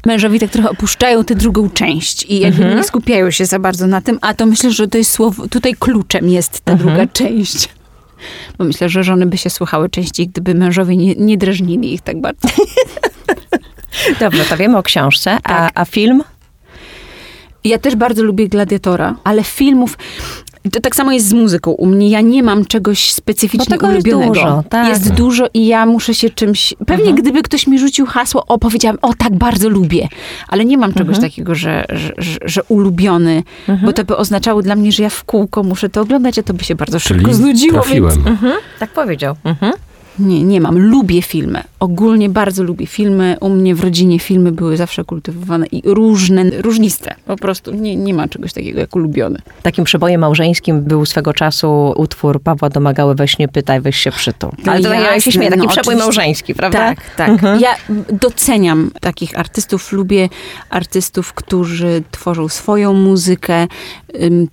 Mężowi 0.07 0.39
tak 0.39 0.49
trochę 0.49 0.69
opuszczają 0.69 1.23
tę 1.23 1.35
drugą 1.35 1.69
część 1.69 2.25
i 2.25 2.39
jakby 2.39 2.57
Mhm. 2.63 2.77
nie 2.77 2.83
skupiają 2.83 3.31
się 3.31 3.45
za 3.45 3.59
bardzo 3.59 3.87
na 3.87 4.01
tym, 4.01 4.19
a 4.21 4.33
to 4.33 4.45
myślę, 4.45 4.71
że 4.71 4.87
to 4.87 4.97
jest 4.97 5.11
słowo, 5.11 5.47
tutaj 5.47 5.73
kluczem 5.79 6.29
jest 6.29 6.59
ta 6.61 6.71
Mhm. 6.71 6.89
druga 6.89 7.07
część. 7.13 7.69
Bo 8.57 8.65
myślę, 8.65 8.89
że 8.89 9.03
żony 9.03 9.25
by 9.25 9.37
się 9.37 9.49
słuchały 9.49 9.89
częściej, 9.89 10.27
gdyby 10.27 10.53
mężowie 10.53 10.97
nie, 10.97 11.15
nie 11.15 11.37
drażnili 11.37 11.93
ich 11.93 12.01
tak 12.01 12.21
bardzo. 12.21 12.47
Dobrze, 14.19 14.45
to 14.45 14.57
wiemy 14.57 14.77
o 14.77 14.83
książce, 14.83 15.31
a, 15.31 15.39
Tak. 15.39 15.71
a 15.75 15.85
film? 15.85 16.23
Ja 17.63 17.77
też 17.77 17.95
bardzo 17.95 18.23
lubię 18.23 18.47
Gladiatora, 18.47 19.15
ale 19.23 19.43
filmów... 19.43 19.97
To 20.71 20.79
tak 20.81 20.95
samo 20.95 21.11
jest 21.11 21.27
z 21.27 21.33
muzyką. 21.33 21.71
U 21.71 21.85
mnie 21.85 22.09
ja 22.09 22.21
nie 22.21 22.43
mam 22.43 22.65
czegoś 22.65 23.11
specyficznie 23.11 23.65
Bo 23.65 23.71
tego 23.71 23.91
jest 23.91 24.07
ulubionego. 24.07 24.33
dużo, 24.33 24.63
tak. 24.69 24.87
Jest 24.89 25.13
dużo 25.13 25.47
i 25.53 25.67
ja 25.67 25.85
muszę 25.85 26.13
się 26.13 26.29
czymś... 26.29 26.73
Pewnie 26.85 27.13
gdyby 27.13 27.43
ktoś 27.43 27.67
mi 27.67 27.79
rzucił 27.79 28.05
hasło, 28.05 28.43
o, 28.47 28.57
powiedziałam, 28.57 28.97
o, 29.01 29.13
tak 29.13 29.35
bardzo 29.35 29.69
lubię. 29.69 30.07
Ale 30.47 30.65
nie 30.65 30.77
mam 30.77 30.93
czegoś 30.93 31.19
takiego, 31.19 31.55
że, 31.55 31.85
że, 31.89 32.11
że, 32.17 32.37
że 32.45 32.63
ulubiony, 32.63 33.43
bo 33.83 33.93
to 33.93 34.03
by 34.03 34.17
oznaczało 34.17 34.61
dla 34.61 34.75
mnie, 34.75 34.91
że 34.91 35.03
ja 35.03 35.09
w 35.09 35.23
kółko 35.23 35.63
muszę 35.63 35.89
to 35.89 36.01
oglądać, 36.01 36.39
a 36.39 36.43
to 36.43 36.53
by 36.53 36.63
się 36.63 36.75
bardzo 36.75 36.99
Czyli 36.99 37.19
szybko 37.19 37.33
znudziło. 37.33 37.73
trafiłem. 37.73 38.23
Więc 38.23 38.39
Tak 38.79 38.89
powiedział. 38.89 39.35
Mhm. 39.43 39.73
Nie, 40.19 40.43
nie 40.43 40.61
mam. 40.61 40.79
Lubię 40.79 41.21
filmy. 41.21 41.63
Ogólnie 41.79 42.29
bardzo 42.29 42.63
lubię 42.63 42.87
filmy. 42.87 43.37
U 43.39 43.49
mnie 43.49 43.75
w 43.75 43.81
rodzinie 43.83 44.19
filmy 44.19 44.51
były 44.51 44.77
zawsze 44.77 45.03
kultywowane 45.03 45.65
i 45.65 45.81
różne, 45.85 46.43
różniste. 46.49 47.15
Po 47.25 47.35
prostu 47.35 47.73
nie, 47.73 47.95
nie 47.95 48.13
ma 48.13 48.27
czegoś 48.27 48.53
takiego 48.53 48.79
jak 48.79 48.95
ulubiony. 48.95 49.39
Takim 49.63 49.83
przebojem 49.85 50.21
małżeńskim 50.21 50.81
był 50.81 51.05
swego 51.05 51.33
czasu 51.33 51.93
utwór 51.95 52.41
Pawła 52.41 52.69
Domagały 52.69 53.15
Weź 53.15 53.37
nie 53.37 53.47
pytaj, 53.47 53.81
weź 53.81 53.97
się 53.97 54.11
przytul. 54.11 54.49
No 54.65 54.71
Ale 54.71 54.81
to 54.81 54.93
ja 54.93 55.19
się 55.19 55.31
śmieję, 55.31 55.49
taki 55.49 55.63
no 55.63 55.69
przebój 55.69 55.95
małżeński, 55.95 56.55
prawda? 56.55 56.79
Tak, 56.79 57.15
tak. 57.15 57.41
Ja 57.59 57.75
doceniam 58.11 58.91
takich 59.01 59.39
artystów, 59.39 59.91
lubię 59.91 60.29
artystów, 60.69 61.33
którzy 61.33 62.03
tworzą 62.11 62.49
swoją 62.49 62.93
muzykę, 62.93 63.67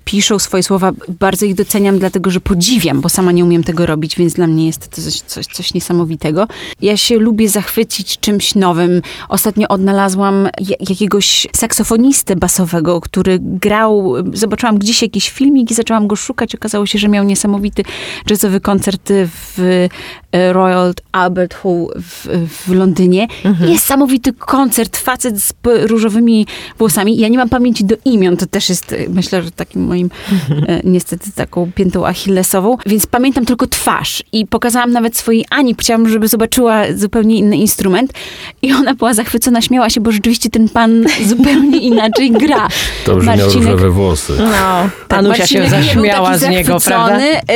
piszą 0.05 0.39
swoje 0.39 0.63
słowa. 0.63 0.93
Bardzo 1.09 1.47
ich 1.47 1.55
doceniam, 1.55 1.99
dlatego 1.99 2.31
że 2.31 2.41
podziwiam, 2.41 3.01
bo 3.01 3.09
sama 3.09 3.33
nie 3.33 3.45
umiem 3.45 3.65
tego 3.65 3.87
robić, 3.87 4.17
więc 4.17 4.35
dla 4.35 4.47
mnie 4.47 4.67
jest 4.67 4.89
to 4.89 5.03
coś, 5.03 5.21
coś, 5.21 5.47
coś 5.55 5.75
niesamowitego. 5.75 6.47
Ja 6.83 6.97
się 6.97 7.19
lubię 7.19 7.49
zachwycić 7.49 8.19
czymś 8.19 8.55
nowym. 8.55 9.03
Ostatnio 9.29 9.69
odnalazłam 9.69 10.49
ja- 10.61 10.77
jakiegoś 10.89 11.47
saksofonistę 11.57 12.37
basowego, 12.37 13.01
który 13.01 13.39
grał, 13.41 14.15
zobaczyłam 14.33 14.79
gdzieś 14.79 15.03
jakiś 15.03 15.31
filmik 15.31 15.71
i 15.71 15.75
zaczęłam 15.75 16.07
go 16.07 16.17
szukać. 16.17 16.55
Okazało 16.55 16.87
się, 16.87 16.99
że 16.99 17.09
miał 17.09 17.25
niesamowity 17.25 17.83
jazzowy 18.31 18.61
koncert 18.61 19.13
w 19.27 19.89
e, 20.33 20.53
Royal 20.53 20.95
Albert 21.13 21.55
Hall 21.55 21.87
w, 22.03 22.27
w 22.49 22.73
Londynie. 22.73 23.27
Niesamowity 23.69 24.33
koncert, 24.33 24.97
facet 24.97 25.41
z 25.41 25.53
różowymi 25.65 26.47
włosami. 26.79 27.17
Ja 27.17 27.29
nie 27.29 27.39
mam 27.39 27.49
pamięci 27.49 27.85
do 27.85 27.95
imion, 28.05 28.37
to 28.37 28.47
też 28.47 28.69
jest, 28.69 28.93
e, 28.93 28.97
myślę, 29.09 29.43
że 29.43 29.51
takim 29.51 29.85
moim 29.85 30.11
e, 30.69 30.81
niestety 30.85 31.33
taką 31.33 31.73
piętą 31.75 32.07
achillesową, 32.07 32.77
więc 32.87 33.07
pamiętam 33.07 33.45
tylko 33.45 33.67
twarz 33.67 34.23
i 34.33 34.47
pokazałam 34.47 34.93
nawet 34.93 35.17
swojej 35.17 35.44
Ani, 35.51 35.75
chciałam, 35.81 36.09
żeby 36.09 36.29
zobaczyła 36.29 36.83
zupełnie 36.95 37.37
inny 37.39 37.57
instrument 37.57 38.13
i 38.63 38.73
ona 38.73 38.95
była 38.95 39.15
zachwycona, 39.15 39.61
śmiała 39.63 39.91
się, 39.91 40.01
bo 40.01 40.13
rzeczywiście 40.13 40.51
ten 40.51 40.69
pan 40.69 41.05
zupełnie 41.31 41.79
inaczej 41.79 42.31
gra. 42.33 42.69
To, 43.07 43.17
miał 43.17 43.23
Marcinek- 43.37 43.55
różowe 43.55 43.91
włosy. 43.91 44.33
No, 44.39 44.89
Anusia 45.17 45.47
się 45.47 45.61
Marcinek 45.61 45.87
nie 45.87 45.95
był 45.95 46.05
zaśmiała 46.05 46.39
z 46.39 46.49
niego, 46.49 46.81
prawda? 46.85 47.19
Zachwycony, 47.21 47.41
e, 47.49 47.53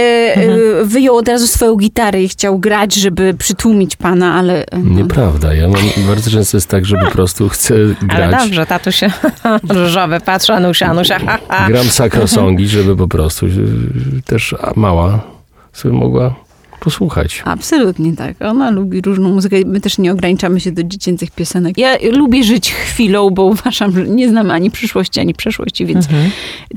e, 0.80 0.84
Wyjął 0.84 1.16
od 1.16 1.28
razu 1.28 1.46
swoją 1.46 1.76
gitarę 1.76 2.22
i 2.22 2.28
chciał 2.28 2.58
grać, 2.58 2.94
żeby 2.94 3.34
przytłumić 3.34 3.96
pana, 3.96 4.34
ale... 4.34 4.66
e, 4.66 4.78
no. 4.78 4.96
Nieprawda. 4.96 5.54
Ja 5.54 5.68
mam, 5.68 5.80
bardzo 6.08 6.30
często 6.30 6.56
jest 6.56 6.68
tak, 6.68 6.84
że 6.86 6.96
po 7.04 7.10
prostu 7.10 7.48
chcę 7.48 7.74
Ale 8.08 8.28
grać. 8.28 8.42
dobrze, 8.44 8.66
tatuś 8.66 9.00
różowy, 9.68 10.20
patrz, 10.20 10.50
Anusia, 10.50 10.86
Anusia, 10.86 11.18
ha, 11.18 11.38
ha. 11.48 11.68
Gram 11.68 11.84
sakrosongi, 11.86 12.68
żeby 12.68 12.96
po 12.96 13.08
prostu 13.08 13.46
y, 13.46 13.50
też 14.26 14.54
mała 14.76 15.20
sobie 15.72 15.94
mogła 15.94 16.34
posłuchać. 16.80 17.42
Absolutnie 17.44 18.16
tak. 18.16 18.42
Ona 18.42 18.70
lubi 18.70 19.00
różną 19.00 19.28
muzykę. 19.28 19.56
My 19.66 19.80
też 19.80 19.98
nie 19.98 20.12
ograniczamy 20.12 20.60
się 20.60 20.72
do 20.72 20.82
dziecięcych 20.82 21.30
piosenek. 21.30 21.78
Ja 21.78 21.96
lubię 22.12 22.44
żyć 22.44 22.72
chwilą, 22.72 23.30
bo 23.30 23.44
uważam, 23.44 23.92
że 23.92 24.04
nie 24.08 24.28
znam 24.28 24.50
ani 24.50 24.70
przyszłości, 24.70 25.20
ani 25.20 25.34
przeszłości, 25.34 25.86
więc 25.86 26.06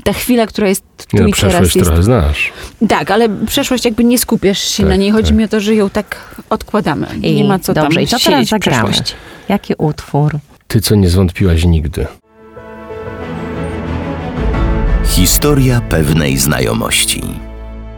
ta 0.04 0.12
chwila, 0.12 0.46
która 0.46 0.68
jest 0.68 0.84
tu 1.10 1.16
Nie, 1.16 1.22
no, 1.22 1.28
i 1.28 1.32
teraz 1.32 1.52
przeszłość 1.52 1.76
jest... 1.76 1.86
trochę 1.86 2.02
znasz. 2.02 2.52
Tak, 2.88 3.10
ale 3.10 3.28
przeszłość 3.46 3.84
jakby 3.84 4.04
nie 4.04 4.18
skupiasz 4.18 4.58
się 4.58 4.82
Tak, 4.82 4.90
na 4.90 4.96
niej. 4.96 5.10
Chodzi 5.10 5.28
tak. 5.28 5.38
mi 5.38 5.44
o 5.44 5.48
to, 5.48 5.60
że 5.60 5.74
ją 5.74 5.90
tak 5.90 6.34
odkładamy. 6.50 7.06
I 7.22 7.34
nie 7.34 7.44
ma 7.44 7.58
co 7.58 7.74
dobrze, 7.74 7.94
tam 7.94 8.04
i 8.04 8.06
co 8.06 8.18
teraz 8.18 8.22
siedzieć 8.22 8.46
w 8.46 8.50
zagramy? 8.50 8.88
przeszłości. 8.88 9.14
Jaki 9.48 9.74
utwór? 9.78 10.38
Ty, 10.68 10.80
co 10.80 10.94
nie 10.94 11.08
zwątpiłaś 11.10 11.64
nigdy. 11.64 12.06
Historia 15.06 15.80
pewnej 15.80 16.38
znajomości. 16.38 17.22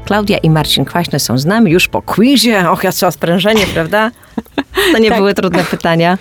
Klaudia 0.05 0.39
i 0.39 0.51
Marcin 0.51 0.85
Kwaśny 0.85 1.21
są 1.21 1.39
z 1.39 1.47
nami 1.47 1.71
już 1.73 1.89
po 1.89 2.03
quizie. 2.03 2.71
Och, 2.71 2.85
ja 2.85 2.93
co 2.93 3.11
sprężenie, 3.13 3.67
prawda? 3.75 4.11
To 4.93 4.99
nie 4.99 5.09
Tak. 5.09 5.19
były 5.19 5.35
trudne 5.35 5.65
pytania. 5.65 6.19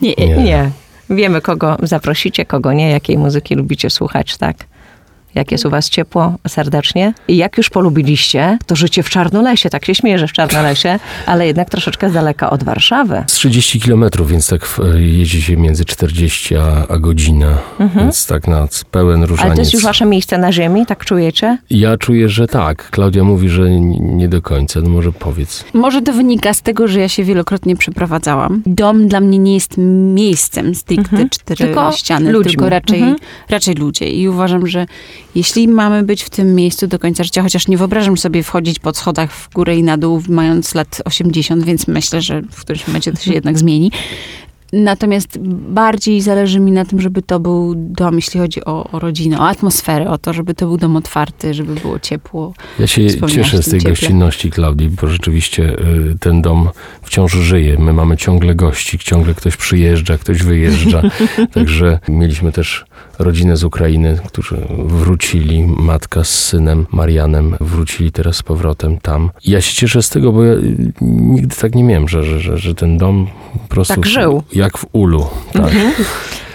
Nie, 0.00 0.14
Nie. 0.18 0.36
Nie. 0.36 0.70
Wiemy, 1.10 1.40
kogo 1.40 1.76
zaprosicie, 1.82 2.44
kogo 2.44 2.72
nie, 2.72 2.90
jakiej 2.90 3.18
muzyki 3.18 3.54
lubicie 3.54 3.90
słuchać, 3.90 4.36
tak? 4.36 4.56
Jak 5.34 5.52
jest 5.52 5.66
u 5.66 5.70
was 5.70 5.88
ciepło, 5.90 6.34
serdecznie. 6.48 7.14
I 7.28 7.36
jak 7.36 7.56
już 7.58 7.70
polubiliście, 7.70 8.58
to 8.66 8.76
życie 8.76 9.02
w 9.02 9.10
Czarnolesie. 9.10 9.70
Tak 9.70 9.84
się 9.84 9.94
śmieję, 9.94 10.18
że 10.18 10.28
w 10.28 10.32
Czarnolesie, 10.32 10.98
ale 11.26 11.46
jednak 11.46 11.70
troszeczkę 11.70 12.10
z 12.10 12.12
daleka 12.12 12.50
od 12.50 12.64
Warszawy. 12.64 13.24
Z 13.26 13.32
30 13.32 13.80
kilometrów, 13.80 14.30
więc 14.30 14.48
tak 14.48 14.66
w- 14.66 14.78
jeździ 14.96 15.42
się 15.42 15.56
między 15.56 15.84
40 15.84 16.56
a, 16.56 16.86
a 16.88 16.98
godzina. 16.98 17.58
Więc 17.96 18.26
tak 18.26 18.48
na 18.48 18.68
pełen 18.90 19.20
różaniec. 19.22 19.30
Mhm. 19.32 19.46
Ale 19.50 19.54
to 19.56 19.60
jest 19.62 19.72
już 19.74 19.82
wasze 19.82 20.06
miejsce 20.06 20.38
na 20.38 20.52
ziemi, 20.52 20.86
tak 20.86 21.04
czujecie? 21.04 21.58
Ja 21.70 21.96
czuję, 21.96 22.28
że 22.28 22.46
tak. 22.46 22.90
Klaudia 22.90 23.24
mówi, 23.24 23.48
że 23.48 23.70
nie 24.00 24.28
do 24.28 24.42
końca. 24.42 24.80
No 24.80 24.88
może 24.88 25.12
powiedz. 25.12 25.64
Może 25.74 26.02
to 26.02 26.12
wynika 26.12 26.54
z 26.54 26.62
tego, 26.62 26.88
że 26.88 27.00
ja 27.00 27.08
się 27.08 27.24
wielokrotnie 27.24 27.76
przeprowadzałam. 27.76 28.62
Dom 28.66 29.08
dla 29.08 29.20
mnie 29.20 29.38
nie 29.38 29.54
jest 29.54 29.74
miejscem 30.14 30.74
stricte 30.74 31.28
cztery 31.30 31.58
Tylko 31.64 31.92
ściany, 31.92 32.32
ludźmi. 32.32 32.50
tylko 32.52 32.68
raczej, 32.68 32.98
Mhm. 32.98 33.16
raczej 33.48 33.74
ludzie. 33.74 34.10
I 34.10 34.28
uważam, 34.28 34.66
że 34.66 34.86
jeśli 35.34 35.68
mamy 35.68 36.02
być 36.02 36.22
w 36.22 36.30
tym 36.30 36.54
miejscu 36.54 36.86
do 36.86 36.98
końca 36.98 37.24
życia, 37.24 37.42
chociaż 37.42 37.68
nie 37.68 37.78
wyobrażam 37.78 38.16
sobie 38.16 38.42
wchodzić 38.42 38.78
po 38.78 38.94
schodach 38.94 39.32
w 39.32 39.52
górę 39.52 39.76
i 39.76 39.82
na 39.82 39.96
dół, 39.96 40.22
mając 40.28 40.74
lat 40.74 41.02
80, 41.04 41.64
więc 41.64 41.88
myślę, 41.88 42.22
że 42.22 42.42
w 42.42 42.60
którymś 42.60 42.86
momencie 42.86 43.12
to 43.12 43.20
się 43.20 43.34
jednak 43.40 43.58
zmieni. 43.58 43.90
Natomiast 44.72 45.38
bardziej 45.68 46.20
zależy 46.20 46.60
mi 46.60 46.72
na 46.72 46.84
tym, 46.84 47.00
żeby 47.00 47.22
to 47.22 47.40
był 47.40 47.74
dom, 47.76 48.14
jeśli 48.14 48.40
chodzi 48.40 48.64
o, 48.64 48.90
o 48.90 48.98
rodzinę, 48.98 49.40
o 49.40 49.48
atmosferę, 49.48 50.10
o 50.10 50.18
to, 50.18 50.32
żeby 50.32 50.54
to 50.54 50.66
był 50.66 50.76
dom 50.76 50.96
otwarty, 50.96 51.54
żeby 51.54 51.74
było 51.74 51.98
ciepło. 51.98 52.54
Ja 52.78 52.86
się 52.86 53.06
cieszę 53.28 53.62
z 53.62 53.70
tej 53.70 53.80
cieple. 53.80 53.90
gościnności 53.90 54.50
Klaudii, 54.50 54.88
bo 54.88 55.06
rzeczywiście 55.06 55.62
y, 56.12 56.18
ten 56.20 56.42
dom 56.42 56.68
wciąż 57.02 57.32
żyje. 57.32 57.78
My 57.78 57.92
mamy 57.92 58.16
ciągle 58.16 58.54
gości, 58.54 58.98
ciągle 58.98 59.34
ktoś 59.34 59.56
przyjeżdża, 59.56 60.18
ktoś 60.18 60.42
wyjeżdża. 60.42 61.02
Także 61.54 61.98
mieliśmy 62.08 62.52
też 62.52 62.84
rodzinę 63.18 63.56
z 63.56 63.64
Ukrainy, 63.64 64.18
którzy 64.26 64.56
wrócili, 64.78 65.64
matka 65.66 66.24
z 66.24 66.28
synem 66.28 66.86
Marianem, 66.90 67.56
wrócili 67.60 68.12
teraz 68.12 68.36
z 68.36 68.42
powrotem 68.42 68.98
tam. 68.98 69.30
Ja 69.44 69.60
się 69.60 69.74
cieszę 69.74 70.02
z 70.02 70.08
tego, 70.10 70.32
bo 70.32 70.44
ja 70.44 70.52
y, 70.52 70.92
nigdy 71.00 71.56
tak 71.56 71.74
nie 71.74 71.84
miałem, 71.84 72.08
że, 72.08 72.24
że, 72.24 72.40
że, 72.40 72.58
że 72.58 72.74
ten 72.74 72.98
dom 72.98 73.26
po 73.52 73.68
prostu... 73.68 73.94
Tak 73.94 74.06
żył. 74.06 74.42
Jak 74.52 74.78
w 74.78 74.86
ulu. 74.92 75.26
Tak. 75.52 75.72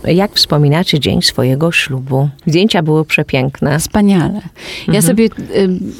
Jak 0.03 0.31
wspominacie 0.33 0.99
dzień 0.99 1.21
swojego 1.21 1.71
ślubu? 1.71 2.29
Zdjęcia 2.47 2.83
były 2.83 3.05
przepiękne. 3.05 3.79
Wspaniale. 3.79 4.41
Ja 4.87 5.01
sobie, 5.01 5.25
y, 5.25 5.29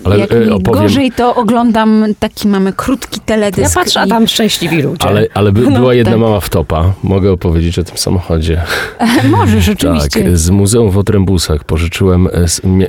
Ale, 0.04 0.20
jak 0.20 0.32
y, 0.32 0.40
mi 0.40 0.52
opowiem- 0.52 0.82
gorzej, 0.82 1.12
to 1.12 1.36
oglądam 1.36 2.06
taki, 2.20 2.48
mamy 2.48 2.74
krótki 2.74 3.20
teledysk. 3.20 3.76
Ja 3.76 3.82
patrzę, 3.84 4.00
a 4.02 4.06
i- 4.06 4.10
tam 4.10 4.28
szczęśliwi 4.28 4.82
ludzie. 4.82 5.08
Ale, 5.08 5.28
ale 5.34 5.52
by, 5.52 5.62
No, 5.62 5.80
była 5.80 5.94
jedna 5.94 6.12
tak. 6.12 6.20
mała 6.22 6.40
wtopa. 6.40 6.94
Mogę 7.04 7.32
opowiedzieć 7.32 7.80
o 7.80 7.84
tym 7.84 7.98
samochodzie. 7.98 8.62
Możesz, 9.30 9.70
oczywiście. 9.70 10.24
Tak, 10.24 10.38
z 10.38 10.50
Muzeum 10.50 10.90
w 10.92 10.98
Otrębusach 10.98 11.64
pożyczyłem, 11.64 12.28
e, 12.34 12.48
z- 12.48 12.64
mia, 12.64 12.88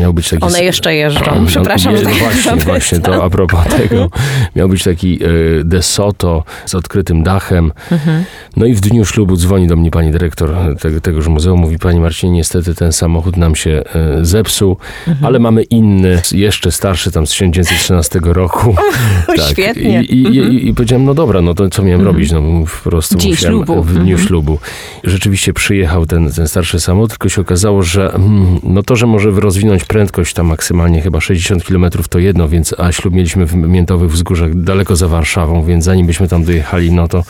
miał 0.00 0.12
być 0.14 0.28
taki... 0.28 0.42
One 0.44 0.64
jeszcze 0.64 0.94
jeżdżą. 0.94 1.44
Przepraszam, 1.46 1.96
że 1.96 2.02
tak 2.02 2.14
Właśnie, 2.14 2.56
właśnie, 2.70 3.00
to 3.00 3.24
a 3.24 3.30
propos 3.30 3.60
tego. 3.78 4.10
Miał 4.56 4.68
być 4.68 4.82
taki 4.84 5.18
e, 5.24 5.28
De 5.64 5.82
Soto 5.82 6.44
z 6.66 6.74
odkrytym 6.74 7.22
dachem. 7.22 7.72
Mhm. 7.92 8.24
No 8.56 8.66
i 8.66 8.74
w 8.74 8.80
dniu 8.80 9.04
ślubu 9.04 9.36
dzwoni 9.36 9.66
do 9.66 9.76
mnie 9.76 9.90
pani 9.90 10.10
dyrektor 10.10 10.35
tego, 10.80 11.00
tegoż 11.00 11.28
muzeum. 11.28 11.60
Mówi, 11.60 11.78
pani 11.78 12.00
Marcinie, 12.00 12.32
niestety 12.32 12.74
ten 12.74 12.92
samochód 12.92 13.36
nam 13.36 13.54
się 13.56 13.70
e, 13.70 14.24
zepsuł, 14.24 14.76
Mhm. 15.06 15.26
ale 15.26 15.38
mamy 15.38 15.62
inny, 15.62 16.22
jeszcze 16.32 16.72
starszy, 16.72 17.10
tam 17.10 17.26
z 17.26 17.30
1913 17.30 18.20
roku. 18.22 18.76
Świetnie. 19.50 20.02
I, 20.02 20.22
i, 20.22 20.36
i, 20.36 20.68
I 20.68 20.74
powiedziałem, 20.74 21.04
no 21.04 21.14
dobra, 21.14 21.40
no 21.42 21.54
to 21.54 21.68
co 21.70 21.82
miałem 21.82 22.02
robić? 22.04 22.32
No 22.32 22.42
po 22.84 22.90
prostu 22.90 23.16
Dzień 23.18 23.30
musiałem 23.30 23.56
ślubu. 23.66 23.82
w 23.82 23.94
dniu 23.94 24.18
ślubu. 24.18 24.58
Rzeczywiście 25.04 25.52
przyjechał 25.52 26.06
ten, 26.06 26.32
ten 26.32 26.48
starszy 26.48 26.80
samochód, 26.80 27.10
tylko 27.10 27.28
się 27.28 27.40
okazało, 27.40 27.82
że 27.82 28.14
mm, 28.14 28.58
no 28.62 28.82
to, 28.82 28.96
że 28.96 29.06
może 29.06 29.30
rozwinąć 29.30 29.84
prędkość 29.84 30.34
tam 30.34 30.46
maksymalnie 30.46 31.00
chyba 31.02 31.20
60 31.20 31.64
km 31.64 31.86
to 32.10 32.18
jedno, 32.18 32.48
więc 32.48 32.74
a 32.78 32.92
ślub 32.92 33.14
mieliśmy 33.14 33.46
w 33.46 33.54
Miętowych 33.54 34.10
Wzgórzach 34.10 34.54
daleko 34.62 34.96
za 34.96 35.08
Warszawą, 35.08 35.64
więc 35.64 35.84
zanim 35.84 36.06
byśmy 36.06 36.28
tam 36.28 36.44
dojechali, 36.44 36.92
no 36.92 37.08
to 37.08 37.24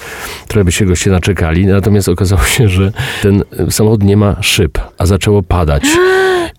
trochę 0.48 0.64
by 0.64 0.72
się 0.72 0.84
goście 0.86 1.10
naczekali. 1.10 1.66
Natomiast 1.66 2.08
okazało 2.08 2.42
się, 2.44 2.68
że 2.68 2.92
ten 3.22 3.42
samochód 3.70 4.02
nie 4.02 4.16
ma 4.16 4.36
szyb, 4.40 4.78
a 4.98 5.06
zaczęło 5.06 5.42
padać. 5.42 5.82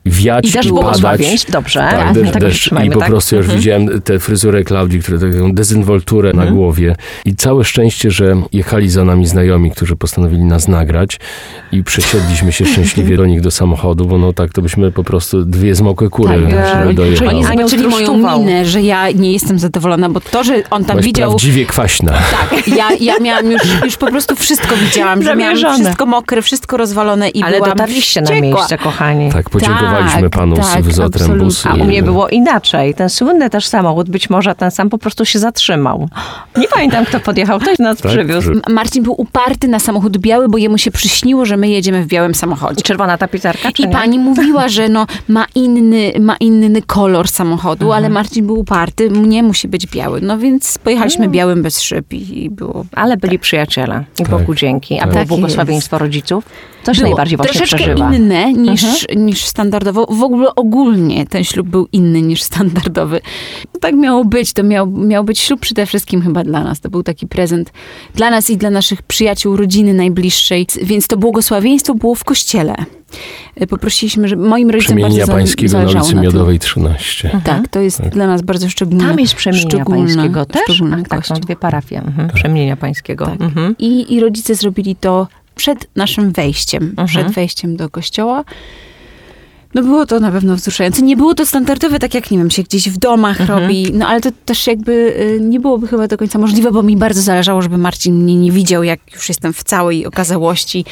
Wiać 0.06 0.46
I 0.66 0.70
padać. 0.72 1.46
dobrze. 1.52 1.80
Tak, 1.92 2.14
deszcz, 2.14 2.32
tak 2.34 2.42
deszcz. 2.42 2.72
I 2.86 2.90
po 2.90 3.00
tak? 3.00 3.10
prostu 3.10 3.36
ja 3.36 3.38
już 3.38 3.46
Mhm. 3.46 3.60
widziałem 3.60 4.02
tę 4.02 4.20
fryzurę 4.20 4.64
Klaudii, 4.64 5.00
która 5.00 5.20
taką 5.20 5.54
dezynwolturę 5.54 6.34
na 6.34 6.46
głowie. 6.46 6.96
I 7.26 7.36
całe 7.36 7.64
szczęście, 7.64 8.12
że 8.12 8.36
jechali 8.54 8.90
za 8.90 9.04
nami 9.06 9.28
znajomi, 9.28 9.72
którzy 9.72 9.96
postanowili 9.96 10.44
nas 10.44 10.68
nagrać 10.68 11.20
i 11.72 11.84
przesiedliśmy 11.84 12.52
się 12.52 12.66
szczęśliwie 12.66 13.18
do 13.18 13.26
nich 13.26 13.42
do 13.42 13.52
samochodu, 13.52 14.06
bo 14.06 14.18
no 14.18 14.34
tak 14.34 14.54
to 14.54 14.62
byśmy 14.62 14.92
po 14.92 15.04
prostu 15.04 15.46
dwie 15.46 15.76
zmokłe 15.76 16.10
kury 16.10 16.48
Tak, 16.52 16.80
żeby 16.82 16.94
dojechały. 16.94 17.30
Oni 17.30 17.46
Anioł 17.46 17.68
zobaczyli 17.70 17.90
moją 17.90 18.38
minę, 18.40 18.66
że 18.66 18.82
ja 18.82 19.12
nie 19.12 19.34
jestem 19.34 19.60
zadowolona, 19.60 20.10
bo 20.10 20.20
to, 20.22 20.44
że 20.44 20.54
on 20.70 20.86
tam 20.86 20.96
Byłaś 20.96 21.06
widział... 21.06 21.30
prawdziwie 21.30 21.66
kwaśna. 21.66 22.12
Tak, 22.12 22.68
ja, 22.68 22.88
ja 23.00 23.20
miałam 23.20 23.52
już, 23.52 23.62
już 23.86 23.98
po 23.98 24.08
prostu 24.08 24.36
wszystko 24.36 24.76
widziałam, 24.76 25.24
że 25.24 25.36
miałam 25.36 25.58
wszystko 25.58 26.06
mokre, 26.06 26.27
wszystko 26.42 26.78
rozwalone 26.78 27.30
i 27.30 27.44
Ale 27.44 27.58
byłam 27.58 27.70
dotarliście 27.72 28.22
na 28.22 28.32
miejsce, 28.42 28.78
kochani. 28.78 29.32
Tak, 29.32 29.50
podziękowaliśmy 29.50 30.22
Tak, 30.22 30.32
panu 30.32 30.56
tak, 30.56 30.84
z 30.84 30.96
Zatrębus. 30.96 31.66
A 31.66 31.74
u 31.74 31.84
mnie 31.86 32.04
było 32.04 32.28
inaczej. 32.30 32.94
Ten 32.94 33.10
słynny 33.10 33.50
też 33.50 33.68
samochód, 33.68 34.10
być 34.10 34.30
może 34.30 34.56
ten 34.56 34.72
sam 34.72 34.90
po 34.90 34.98
prostu 34.98 35.26
się 35.26 35.40
zatrzymał. 35.40 36.10
Nie 36.58 36.68
pamiętam, 36.68 37.06
kto 37.06 37.20
podjechał, 37.20 37.60
ktoś 37.60 37.80
nas 37.80 37.98
Tak, 37.98 38.12
przywiózł. 38.12 38.42
że- 38.42 38.52
M- 38.52 38.62
Marcin 38.70 39.04
był 39.04 39.22
uparty 39.22 39.68
na 39.68 39.80
samochód 39.80 40.18
biały, 40.18 40.50
bo 40.50 40.58
jemu 40.58 40.78
się 40.78 40.92
przyśniło, 40.92 41.46
że 41.46 41.58
my 41.58 41.70
jedziemy 41.70 42.04
w 42.04 42.08
białym 42.08 42.36
samochodzie. 42.36 42.82
Czerwona 42.82 43.18
tapicerka, 43.18 43.72
czy 43.72 43.82
I 43.84 43.86
nie? 43.86 43.92
pani 43.92 44.20
mówiła, 44.20 44.70
że 44.70 44.90
no, 44.90 45.08
ma, 45.28 45.46
inny, 45.56 46.12
ma 46.20 46.36
inny 46.40 46.82
kolor 46.82 47.28
samochodu, 47.28 47.86
Mhm. 47.86 47.98
ale 48.04 48.10
Marcin 48.14 48.46
był 48.46 48.60
uparty, 48.60 49.10
nie 49.10 49.44
musi 49.44 49.68
być 49.68 49.88
biały. 49.88 50.22
No 50.22 50.38
więc 50.38 50.78
pojechaliśmy 50.78 51.28
białym 51.30 51.62
bez 51.64 51.82
szyb 51.82 52.14
i, 52.14 52.44
i 52.44 52.50
było... 52.50 52.86
Ale 52.96 53.18
byli 53.18 53.40
przyjaciele. 53.40 54.04
I 54.20 54.24
Bogu 54.24 54.56
dzięki. 54.56 54.96
A 54.96 55.00
tak. 55.00 55.10
było 55.10 55.20
Tak 55.20 55.28
błogosławieństwo 55.28 55.98
rodziców? 56.18 56.44
Coś 56.84 56.98
Było 56.98 57.10
najbardziej 57.10 57.38
właśnie 57.38 57.54
troszeczkę 57.60 57.78
przeżywa. 57.86 58.14
inne 58.16 58.54
niż, 58.54 58.82
niż 59.16 59.46
standardowo. 59.46 60.06
W 60.10 60.24
ogóle 60.24 60.56
ogólnie 60.56 61.26
ten 61.26 61.44
ślub 61.44 61.68
był 61.68 61.88
inny 61.92 62.22
niż 62.22 62.44
standardowy. 62.44 63.22
To 63.72 63.80
tak 63.80 63.96
miało 63.96 64.26
być. 64.26 64.54
To 64.54 64.64
miał, 64.64 64.88
miał 64.92 65.24
być 65.24 65.40
ślub 65.40 65.60
przede 65.60 65.86
wszystkim 65.86 66.22
chyba 66.22 66.44
dla 66.44 66.64
nas. 66.64 66.80
To 66.80 66.90
był 66.90 67.04
taki 67.04 67.28
prezent 67.28 67.72
dla 68.16 68.30
nas 68.30 68.50
i 68.50 68.58
dla 68.58 68.70
naszych 68.70 69.02
przyjaciół, 69.02 69.56
rodziny 69.58 69.94
najbliższej. 69.94 70.68
Więc 70.84 71.08
to 71.08 71.18
błogosławieństwo 71.18 71.96
było 71.96 72.16
w 72.16 72.24
kościele. 72.24 72.76
Poprosiliśmy, 73.70 74.28
że 74.28 74.36
moim 74.36 74.70
rodzicom 74.70 74.96
bardzo 74.96 75.08
Przemienia 75.08 75.26
za- 75.26 75.34
pańskiego 75.34 75.74
na 75.74 75.80
zależało 75.80 76.04
ulicy 76.06 76.16
na 76.16 76.22
tym. 76.22 76.30
Miodowej 76.32 76.60
13. 76.60 77.42
Tak, 77.44 77.68
to 77.68 77.80
jest 77.80 78.02
dla 78.02 78.28
nas 78.28 78.42
bardzo 78.42 78.70
szczególne. 78.70 79.04
Tam 79.08 79.20
jest 79.20 79.34
przemienia 79.34 79.86
pańskiego 79.86 80.46
też? 80.46 80.62
szczególny 80.64 80.98
Ach, 81.02 81.08
tak, 81.08 81.26
są 81.28 81.34
kościół. 81.34 81.46
dwie 81.46 81.56
parafie. 81.56 81.98
Mhm. 81.98 82.30
Przemienia 82.34 82.78
pańskiego. 82.78 83.26
Tak. 83.26 83.42
Mhm. 83.42 83.76
I, 83.80 84.14
I 84.16 84.20
rodzice 84.20 84.56
zrobili 84.56 84.96
to 84.96 85.28
przed 85.58 85.88
naszym 85.96 86.32
wejściem, 86.32 86.96
przed 87.06 87.32
wejściem 87.32 87.76
do 87.76 87.90
kościoła. 87.90 88.44
No 89.74 89.84
było 89.84 90.06
to 90.06 90.20
na 90.20 90.32
pewno 90.32 90.56
wzruszające. 90.56 91.02
Nie 91.02 91.18
było 91.18 91.34
to 91.34 91.46
standardowe, 91.46 92.00
tak 92.00 92.14
jak, 92.14 92.32
nie 92.32 92.38
wiem, 92.38 92.52
się 92.52 92.64
gdzieś 92.64 92.90
w 92.90 92.98
domach 92.98 93.40
robi, 93.40 93.92
no 93.94 94.08
ale 94.08 94.22
to 94.22 94.30
też 94.46 94.68
jakby 94.68 94.92
y, 94.92 95.40
nie 95.42 95.60
byłoby 95.60 95.88
chyba 95.88 96.08
do 96.08 96.18
końca 96.18 96.40
możliwe, 96.40 96.72
bo 96.72 96.84
mi 96.84 96.98
bardzo 96.98 97.22
zależało, 97.22 97.62
żeby 97.62 97.78
Marcin 97.78 98.16
mnie 98.24 98.36
nie 98.36 98.52
widział, 98.52 98.84
jak 98.84 99.00
już 99.14 99.30
jestem 99.30 99.54
w 99.54 99.64
całej 99.64 100.06
okazałości 100.06 100.86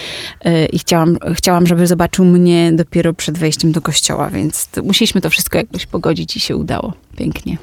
y, 0.45 0.65
i 0.65 0.79
chciałam, 0.79 1.17
chciałam, 1.33 1.67
żeby 1.67 1.87
zobaczył 1.87 2.25
mnie 2.25 2.71
dopiero 2.73 3.13
przed 3.13 3.37
wejściem 3.37 3.71
do 3.71 3.81
kościoła, 3.81 4.29
więc 4.29 4.67
to, 4.67 4.83
musieliśmy 4.83 5.21
to 5.21 5.29
wszystko 5.29 5.57
jakoś 5.57 5.85
pogodzić 5.85 6.37
i 6.37 6.39
się 6.39 6.57
udało. 6.57 6.93
Pięknie. 7.17 7.57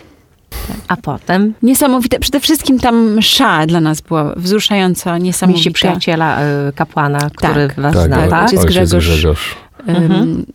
A 0.89 0.97
potem 0.97 1.55
Niesamowite. 1.63 2.19
Przede 2.19 2.41
wszystkim 2.41 2.79
tam 2.79 3.15
msza 3.15 3.67
dla 3.67 3.81
nas 3.81 4.01
była 4.01 4.35
wzruszająca, 4.37 5.11
mieliście 5.13 5.27
niesamowita. 5.27 5.71
przyjaciela 5.71 6.43
y, 6.43 6.73
kapłana, 6.75 7.19
który 7.37 7.69
Tak. 7.69 7.81
was 7.81 7.95
Tak, 7.95 8.07
zna, 8.07 8.17
tak? 8.29 8.43
Ojciec 8.45 8.59
ojciec 8.61 8.65
Grzegorz. 8.73 9.07
Grzegorz. 9.09 9.57
em, 9.87 10.47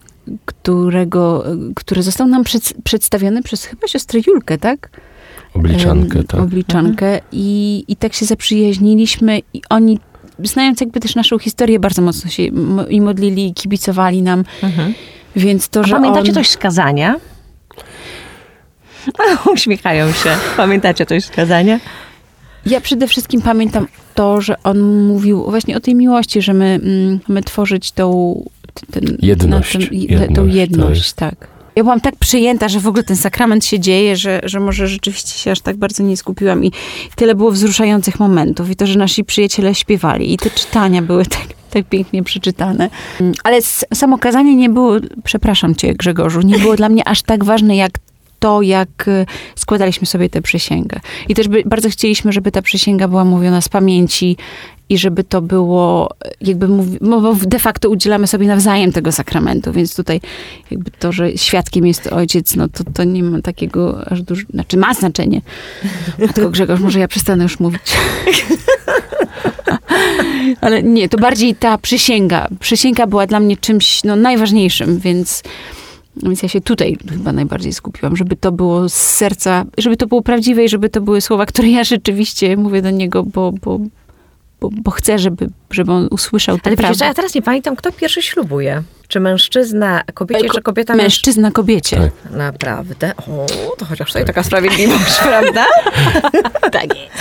którego, 0.46 1.44
który 1.76 2.04
został 2.04 2.28
nam 2.28 2.44
przed, 2.44 2.74
przedstawiony 2.84 3.44
przez 3.44 3.66
chyba 3.66 3.88
siostrę 3.88 4.20
Julkę, 4.28 4.58
tak? 4.58 4.90
Obliczankę, 5.54 6.24
tak. 6.24 6.42
Obliczankę 6.42 7.20
i, 7.32 7.84
i 7.88 7.96
tak 7.96 8.14
się 8.14 8.26
zaprzyjaźniliśmy 8.26 9.40
i 9.54 9.62
oni, 9.70 10.00
znając 10.44 10.82
jakby 10.82 11.00
też 11.00 11.16
naszą 11.16 11.40
historię, 11.40 11.80
bardzo 11.80 12.02
mocno 12.02 12.30
się 12.30 12.44
i 12.90 13.02
modlili, 13.02 13.48
i 13.48 13.54
kibicowali 13.54 14.22
nam, 14.22 14.44
Mhm. 14.64 14.94
więc 15.36 15.70
to, 15.70 15.80
A 15.80 15.84
że 15.84 15.96
pamiętacie 15.96 16.30
on... 16.30 16.36
coś 16.36 16.50
z 16.50 16.58
kazania? 16.58 17.16
Uśmiechają 19.54 20.12
się. 20.12 20.30
Pamiętacie 20.58 21.06
coś 21.06 21.24
z 21.24 21.30
kazania? 21.30 21.80
Ja 22.66 22.82
przede 22.82 23.08
wszystkim 23.08 23.42
pamiętam 23.42 23.88
to, 24.16 24.42
że 24.42 24.56
on 24.64 25.06
mówił 25.08 25.44
właśnie 25.44 25.78
o 25.78 25.80
tej 25.80 25.96
miłości, 25.96 26.42
że 26.42 26.54
my 26.54 26.80
mm, 26.84 27.20
mamy 27.28 27.42
tworzyć 27.44 27.92
tą... 27.92 28.36
Ten, 28.92 29.18
Jedność. 29.22 29.72
ten, 29.74 29.82
je- 29.82 30.00
Jedność, 30.00 30.28
tą 30.36 30.36
to 30.36 30.46
jedność, 30.46 31.00
jest- 31.02 31.16
tak. 31.16 31.48
Ja 31.76 31.84
byłam 31.84 32.02
tak 32.02 32.16
przyjęta, 32.16 32.70
że 32.70 32.80
w 32.80 32.88
ogóle 32.88 33.04
ten 33.04 33.16
sakrament 33.16 33.66
się 33.66 33.80
dzieje, 33.80 34.16
że, 34.18 34.40
że 34.44 34.60
może 34.60 34.88
rzeczywiście 34.88 35.40
się 35.40 35.52
aż 35.52 35.60
tak 35.60 35.78
bardzo 35.78 36.04
nie 36.04 36.18
skupiłam 36.18 36.64
i 36.66 36.72
tyle 37.16 37.36
było 37.36 37.52
wzruszających 37.52 38.20
momentów 38.20 38.70
i 38.70 38.76
to, 38.76 38.88
że 38.88 39.00
nasi 39.00 39.24
przyjaciele 39.24 39.76
śpiewali 39.76 40.34
i 40.34 40.38
te 40.38 40.50
czytania 40.50 41.02
były 41.02 41.26
tak, 41.36 41.48
tak 41.70 41.86
pięknie 41.86 42.24
przeczytane. 42.24 42.90
Mm, 43.22 43.34
Ale 43.44 43.60
samo 43.94 44.18
kazanie 44.18 44.56
nie 44.56 44.70
było, 44.70 44.96
przepraszam 45.24 45.76
cię 45.76 45.94
Grzegorzu, 45.96 46.42
nie 46.42 46.60
było 46.60 46.76
dla 46.76 46.90
mnie 46.90 47.08
aż 47.08 47.22
tak 47.22 47.44
ważne 47.44 47.76
jak 47.76 47.92
to, 48.40 48.62
jak 48.62 49.08
y, 49.08 49.26
składaliśmy 49.56 50.08
sobie 50.08 50.30
tę 50.30 50.42
przysięgę. 50.42 51.00
I 51.30 51.36
też 51.36 51.48
by, 51.48 51.64
bardzo 51.66 51.90
chcieliśmy, 51.90 52.32
żeby 52.32 52.52
ta 52.52 52.62
przysięga 52.62 53.08
była 53.08 53.26
mówiona 53.26 53.62
z 53.62 53.70
pamięci 53.70 54.38
i 54.90 54.98
żeby 54.98 55.24
to 55.24 55.42
było, 55.42 56.10
jakby 56.42 56.68
mówi, 56.68 56.98
no 57.02 57.22
bo 57.22 57.36
de 57.36 57.60
facto 57.60 57.90
udzielamy 57.90 58.28
sobie 58.28 58.48
nawzajem 58.48 58.92
tego 58.92 59.12
sakramentu, 59.12 59.72
więc 59.72 59.96
tutaj 59.96 60.22
jakby 60.72 60.92
to, 60.92 61.12
że 61.12 61.38
świadkiem 61.38 61.86
jest 61.86 62.08
ojciec, 62.08 62.56
no 62.56 62.68
to, 62.68 62.84
to 62.94 63.04
nie 63.04 63.24
ma 63.24 63.42
takiego 63.42 64.12
aż 64.12 64.22
dużo, 64.22 64.46
znaczy 64.54 64.78
ma 64.78 64.94
znaczenie. 64.94 65.42
Tylko 66.34 66.50
Grzegorz, 66.50 66.80
może 66.80 67.00
ja 67.00 67.08
przestanę 67.08 67.44
już 67.44 67.60
mówić. 67.60 67.82
Ale 70.62 70.84
nie, 70.84 71.10
to 71.10 71.18
bardziej 71.18 71.56
ta 71.56 71.78
przysięga. 71.78 72.48
Przysięga 72.60 73.08
była 73.08 73.28
dla 73.28 73.40
mnie 73.40 73.58
czymś 73.58 74.04
no, 74.04 74.16
najważniejszym, 74.16 75.00
więc, 75.00 75.44
więc 76.24 76.44
ja 76.44 76.50
się 76.50 76.62
tutaj 76.62 76.98
chyba 77.10 77.32
najbardziej 77.32 77.74
skupiłam, 77.74 78.16
żeby 78.18 78.36
to 78.36 78.52
było 78.52 78.90
z 78.90 78.94
serca, 78.94 79.66
żeby 79.78 79.98
to 79.98 80.08
było 80.08 80.22
prawdziwe 80.22 80.64
i 80.64 80.70
żeby 80.70 80.90
to 80.90 81.02
były 81.02 81.22
słowa, 81.22 81.46
które 81.46 81.70
ja 81.70 81.84
rzeczywiście 81.84 82.58
mówię 82.58 82.82
do 82.82 82.92
niego, 82.92 83.24
bo, 83.24 83.52
bo, 83.52 83.80
bo, 84.62 84.70
bo 84.72 84.92
chcę, 84.92 85.20
żeby, 85.20 85.50
żeby 85.72 85.92
on 85.92 86.08
usłyszał 86.12 86.58
tę 86.58 86.68
Ale 86.68 86.78
prawdę. 86.78 86.98
co, 86.98 87.06
ja 87.06 87.14
teraz 87.14 87.36
nie 87.36 87.42
pamiętam, 87.42 87.76
kto 87.76 87.92
pierwszy 87.92 88.22
ślubuje. 88.22 88.84
Czy 89.08 89.20
mężczyzna 89.20 90.04
kobiecie, 90.14 90.48
Ko- 90.48 90.54
czy 90.54 90.62
kobieta 90.62 90.94
mężczyzna? 90.96 91.04
Mężczyzna 91.04 91.52
kobiecie. 91.52 91.98
Tak. 91.98 92.32
Naprawdę? 92.32 93.12
O, 93.18 93.46
to 93.78 93.86
chociaż 93.86 94.08
tutaj 94.08 94.26
taka 94.26 94.44
sprawiedliwość, 94.44 95.18
prawda? 95.30 95.66
Tak 96.72 96.84
jest. 96.84 97.12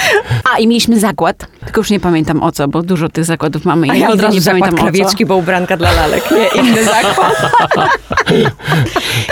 A, 0.55 0.59
i 0.59 0.67
mieliśmy 0.67 1.01
zakład, 1.01 1.47
tylko 1.65 1.81
już 1.81 1.91
nie 1.91 2.01
pamiętam 2.01 2.43
o 2.43 2.53
co, 2.53 2.69
bo 2.69 2.83
dużo 2.83 3.09
tych 3.09 3.25
zakładów 3.25 3.65
mamy. 3.65 3.87
i 3.87 3.91
A 3.91 3.95
ja 3.95 4.09
od 4.09 4.21
razu 4.21 4.35
nie 4.39 4.43
pamiętam 4.43 4.75
o 4.75 4.93
co. 5.11 5.25
bo 5.27 5.37
ubranka 5.37 5.77
dla 5.77 5.93
lalek, 5.93 6.25
nie 6.31 6.61
inny 6.63 6.85
zakład. 6.95 7.51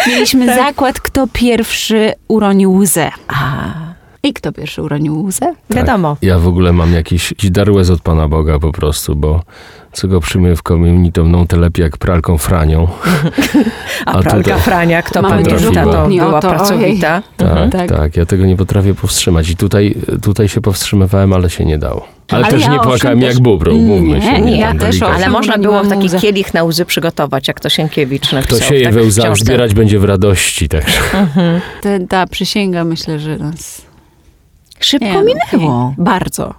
Mieliśmy 0.06 0.46
Tak. 0.46 0.56
zakład, 0.56 1.00
kto 1.00 1.26
pierwszy 1.32 2.12
uronił 2.28 2.72
łzę. 2.74 3.10
A, 3.28 3.34
I 4.24 4.32
kto 4.32 4.52
pierwszy 4.52 4.82
uronił 4.82 5.24
łzę? 5.24 5.54
wiadomo. 5.70 6.16
Ja 6.22 6.38
w 6.38 6.46
ogóle 6.48 6.72
mam 6.72 6.92
jakiś, 6.92 7.34
dar 7.50 7.70
łez 7.70 7.90
od 7.90 8.00
Pana 8.02 8.28
Boga 8.28 8.58
po 8.58 8.72
prostu, 8.72 9.16
bo 9.16 9.42
co 9.92 10.08
go 10.08 10.20
przyjmuję 10.20 10.56
w 10.56 10.62
komunii, 10.62 11.12
to 11.12 11.24
mną 11.24 11.46
te 11.46 11.56
lepiej 11.56 11.82
jak 11.82 11.96
pralką 11.98 12.38
franią. 12.38 12.88
A, 14.06 14.12
A 14.12 14.22
pralka 14.22 14.38
tutaj- 14.50 14.60
Frania, 14.60 15.02
kto 15.02 15.22
Mamy 15.22 15.34
pamięta, 15.34 15.50
to 15.56 15.56
dużo 15.70 16.08
była 16.26 16.38
o 16.38 16.40
to, 16.40 16.48
pracowita. 16.50 17.22
Tak, 17.36 17.70
Tak. 17.72 17.88
tak, 17.88 18.16
ja 18.16 18.26
tego 18.26 18.44
nie 18.46 18.56
potrafię 18.56 18.94
powstrzymać. 18.94 19.50
I 19.50 19.56
tutaj, 19.56 19.94
tutaj 20.22 20.48
się 20.48 20.60
powstrzymywałem, 20.60 21.32
ale 21.32 21.50
się 21.50 21.64
nie 21.64 21.78
dało. 21.78 22.06
Ale, 22.30 22.44
Ale 22.44 22.52
też 22.54 22.62
ja 22.62 22.68
nie 22.72 22.78
płakałem 22.80 23.20
też- 23.20 23.34
jak 23.34 23.42
bubrą, 23.42 23.74
mówmy 23.76 24.08
Nie, 24.18 24.22
się. 24.22 24.40
nie, 24.40 24.58
ja 24.58 24.68
tam 24.68 24.78
też. 24.78 25.02
Ale 25.02 25.28
można 25.28 25.58
było 25.58 25.84
taki 25.84 26.06
łzę. 26.06 26.18
kielich 26.18 26.54
na 26.54 26.64
łzy 26.64 26.84
przygotować, 26.84 27.48
jak 27.48 27.60
to 27.60 27.68
Sienkiewicz 27.68 28.32
napisał. 28.32 28.58
Kto 28.58 28.68
sieje 28.68 28.84
tak, 28.84 28.94
we 28.94 29.02
łzach, 29.02 29.36
zbierać 29.36 29.74
będzie 29.74 29.98
w 29.98 30.04
radości. 30.04 30.68
Także. 30.68 30.98
Ta, 31.82 31.88
ta 32.08 32.26
przysięga 32.26 32.84
myślę, 32.84 33.18
że 33.18 33.36
nas... 33.38 33.82
Szybko 34.84 35.06
Nie, 35.06 35.14
no, 35.14 35.24
minęło. 35.24 35.94
Bardzo. 35.98 36.54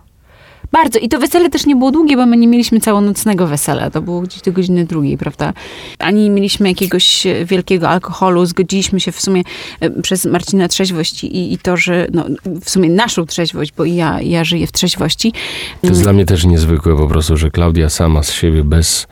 Bardzo. 0.71 0.99
I 0.99 1.09
to 1.09 1.19
wesele 1.19 1.49
też 1.49 1.65
nie 1.65 1.75
było 1.75 1.91
długie, 1.91 2.17
bo 2.17 2.25
my 2.25 2.37
nie 2.37 2.47
mieliśmy 2.47 2.79
całonocnego 2.79 3.47
wesela. 3.47 3.89
To 3.89 4.01
było 4.01 4.21
gdzieś 4.21 4.41
do 4.41 4.51
godziny 4.51 4.85
drugiej, 4.85 5.17
prawda? 5.17 5.53
Ani 5.99 6.23
nie 6.23 6.29
mieliśmy 6.29 6.69
jakiegoś 6.69 7.25
e, 7.25 7.45
wielkiego 7.45 7.89
alkoholu. 7.89 8.45
Zgodziliśmy 8.45 8.99
się 8.99 9.11
w 9.11 9.21
sumie 9.21 9.43
e, 9.79 9.89
przez 10.01 10.25
Marcina 10.25 10.67
trzeźwość 10.67 11.23
i, 11.23 11.53
i 11.53 11.57
to, 11.57 11.77
że 11.77 12.07
no, 12.13 12.25
w 12.61 12.69
sumie 12.69 12.89
naszą 12.89 13.25
trzeźwość, 13.25 13.73
bo 13.77 13.85
i 13.85 13.95
ja, 13.95 14.21
ja 14.21 14.43
żyję 14.43 14.67
w 14.67 14.71
trzeźwości. 14.71 15.33
To 15.81 15.87
jest 15.87 16.01
dla 16.01 16.13
mnie 16.13 16.25
też 16.25 16.45
niezwykłe 16.45 16.97
po 16.97 17.07
prostu, 17.07 17.37
że 17.37 17.51
Klaudia 17.51 17.89
sama 17.89 18.23
z 18.23 18.31
siebie 18.31 18.63
bez, 18.63 19.07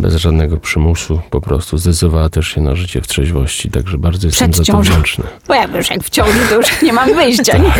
bez 0.00 0.16
żadnego 0.16 0.56
przymusu 0.56 1.20
po 1.30 1.40
prostu 1.40 1.78
zdecydowała 1.78 2.28
też 2.28 2.48
się 2.48 2.60
na 2.60 2.74
życie 2.74 3.00
w 3.00 3.06
trzeźwości. 3.06 3.70
Także 3.70 3.98
bardzo 3.98 4.26
jestem 4.26 4.50
Przed 4.50 4.66
za 4.66 4.72
to 4.72 4.78
ciążą. 4.78 4.92
wdzięczny. 4.92 5.24
Bo 5.48 5.54
ja 5.54 5.64
już 5.64 5.90
jak 5.90 6.02
w 6.04 6.10
ciągu, 6.10 6.32
to 6.48 6.54
już 6.54 6.66
nie 6.82 6.92
mam 6.92 7.14
wyjścia. 7.14 7.58
Nie? 7.58 7.72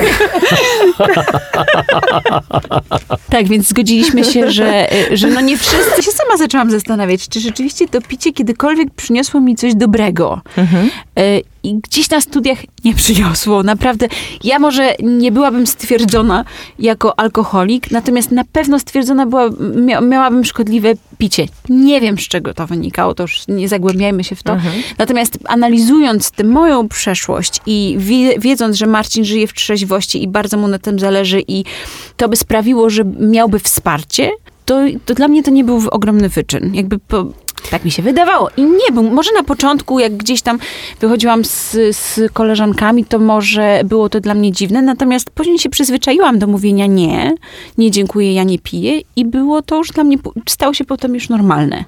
tak, 3.30 3.48
więc 3.50 3.68
zgodziliśmy 3.68 4.24
się, 4.24 4.50
że, 4.50 4.88
że 5.12 5.28
no 5.28 5.40
nie 5.40 5.58
wszyscy... 5.58 6.02
Się 6.02 6.10
sama 6.10 6.36
zaczęłam 6.36 6.70
zastanawiać, 6.70 7.28
czy 7.28 7.40
rzeczywiście 7.40 7.88
to 7.88 8.00
picie 8.00 8.32
kiedykolwiek 8.32 8.88
przyniosło 8.96 9.40
mi 9.40 9.56
coś 9.56 9.74
dobrego. 9.74 10.40
E, 10.58 11.22
I 11.62 11.74
gdzieś 11.74 12.10
na 12.10 12.20
studiach 12.20 12.58
nie 12.84 12.94
przyniosło. 12.94 13.62
Naprawdę, 13.62 14.08
ja 14.44 14.58
może 14.58 14.94
nie 15.02 15.32
byłabym 15.32 15.66
stwierdzona 15.66 16.44
jako 16.78 17.18
alkoholik, 17.20 17.90
natomiast 17.90 18.30
na 18.30 18.44
pewno 18.44 18.78
stwierdzona 18.78 19.26
była, 19.26 19.50
mia, 19.76 20.00
miałabym 20.00 20.44
szkodliwe 20.44 20.94
picie. 21.18 21.46
Nie 21.68 22.00
wiem, 22.00 22.18
z 22.18 22.28
czego 22.28 22.54
to 22.54 22.66
wynikało, 22.66 23.14
to 23.14 23.22
już 23.22 23.48
nie 23.48 23.68
zagłębiajmy 23.68 24.24
się 24.24 24.36
w 24.36 24.42
to. 24.42 24.56
Natomiast 24.98 25.38
analizując 25.44 26.30
tę 26.30 26.44
moją 26.44 26.88
przeszłość 26.88 27.60
i 27.66 27.94
wie, 27.98 28.38
wiedząc, 28.38 28.76
że 28.76 28.86
Marcin 28.86 29.24
żyje 29.24 29.46
w 29.46 29.52
trzeźwości 29.52 30.22
i 30.22 30.28
bardzo 30.28 30.56
mu 30.56 30.68
na 30.68 30.78
tym 30.78 30.98
zależy 30.98 31.42
i 31.48 31.64
to 32.16 32.28
by 32.28 32.36
sprawiło, 32.36 32.90
że 32.90 33.04
miałby 33.04 33.58
wsparcie, 33.58 34.30
to, 34.64 34.80
to 35.06 35.14
dla 35.14 35.28
mnie 35.28 35.42
to 35.42 35.50
nie 35.50 35.64
był 35.64 35.82
ogromny 35.90 36.28
wyczyn. 36.28 36.74
Jakby 36.74 36.98
po, 36.98 37.26
tak 37.70 37.84
mi 37.84 37.90
się 37.90 38.02
wydawało. 38.02 38.48
I 38.56 38.62
nie 38.62 38.92
był. 38.92 39.02
Może 39.02 39.30
na 39.32 39.42
początku, 39.42 39.98
jak 39.98 40.16
gdzieś 40.16 40.42
tam 40.42 40.58
wychodziłam 41.00 41.44
z, 41.44 41.76
z 41.96 42.20
koleżankami, 42.32 43.04
to 43.04 43.18
może 43.18 43.80
było 43.84 44.08
to 44.08 44.20
dla 44.20 44.34
mnie 44.34 44.52
dziwne. 44.52 44.82
Natomiast 44.82 45.30
później 45.30 45.58
się 45.58 45.70
przyzwyczaiłam 45.70 46.38
do 46.38 46.46
mówienia 46.46 46.86
nie, 46.86 47.34
nie 47.78 47.90
dziękuję, 47.90 48.34
ja 48.34 48.42
nie 48.42 48.58
piję. 48.58 49.00
I 49.16 49.24
było 49.24 49.62
to 49.62 49.76
już 49.76 49.88
dla 49.88 50.04
mnie, 50.04 50.16
stało 50.48 50.74
się 50.74 50.84
potem 50.84 51.14
już 51.14 51.28
normalne. 51.28 51.84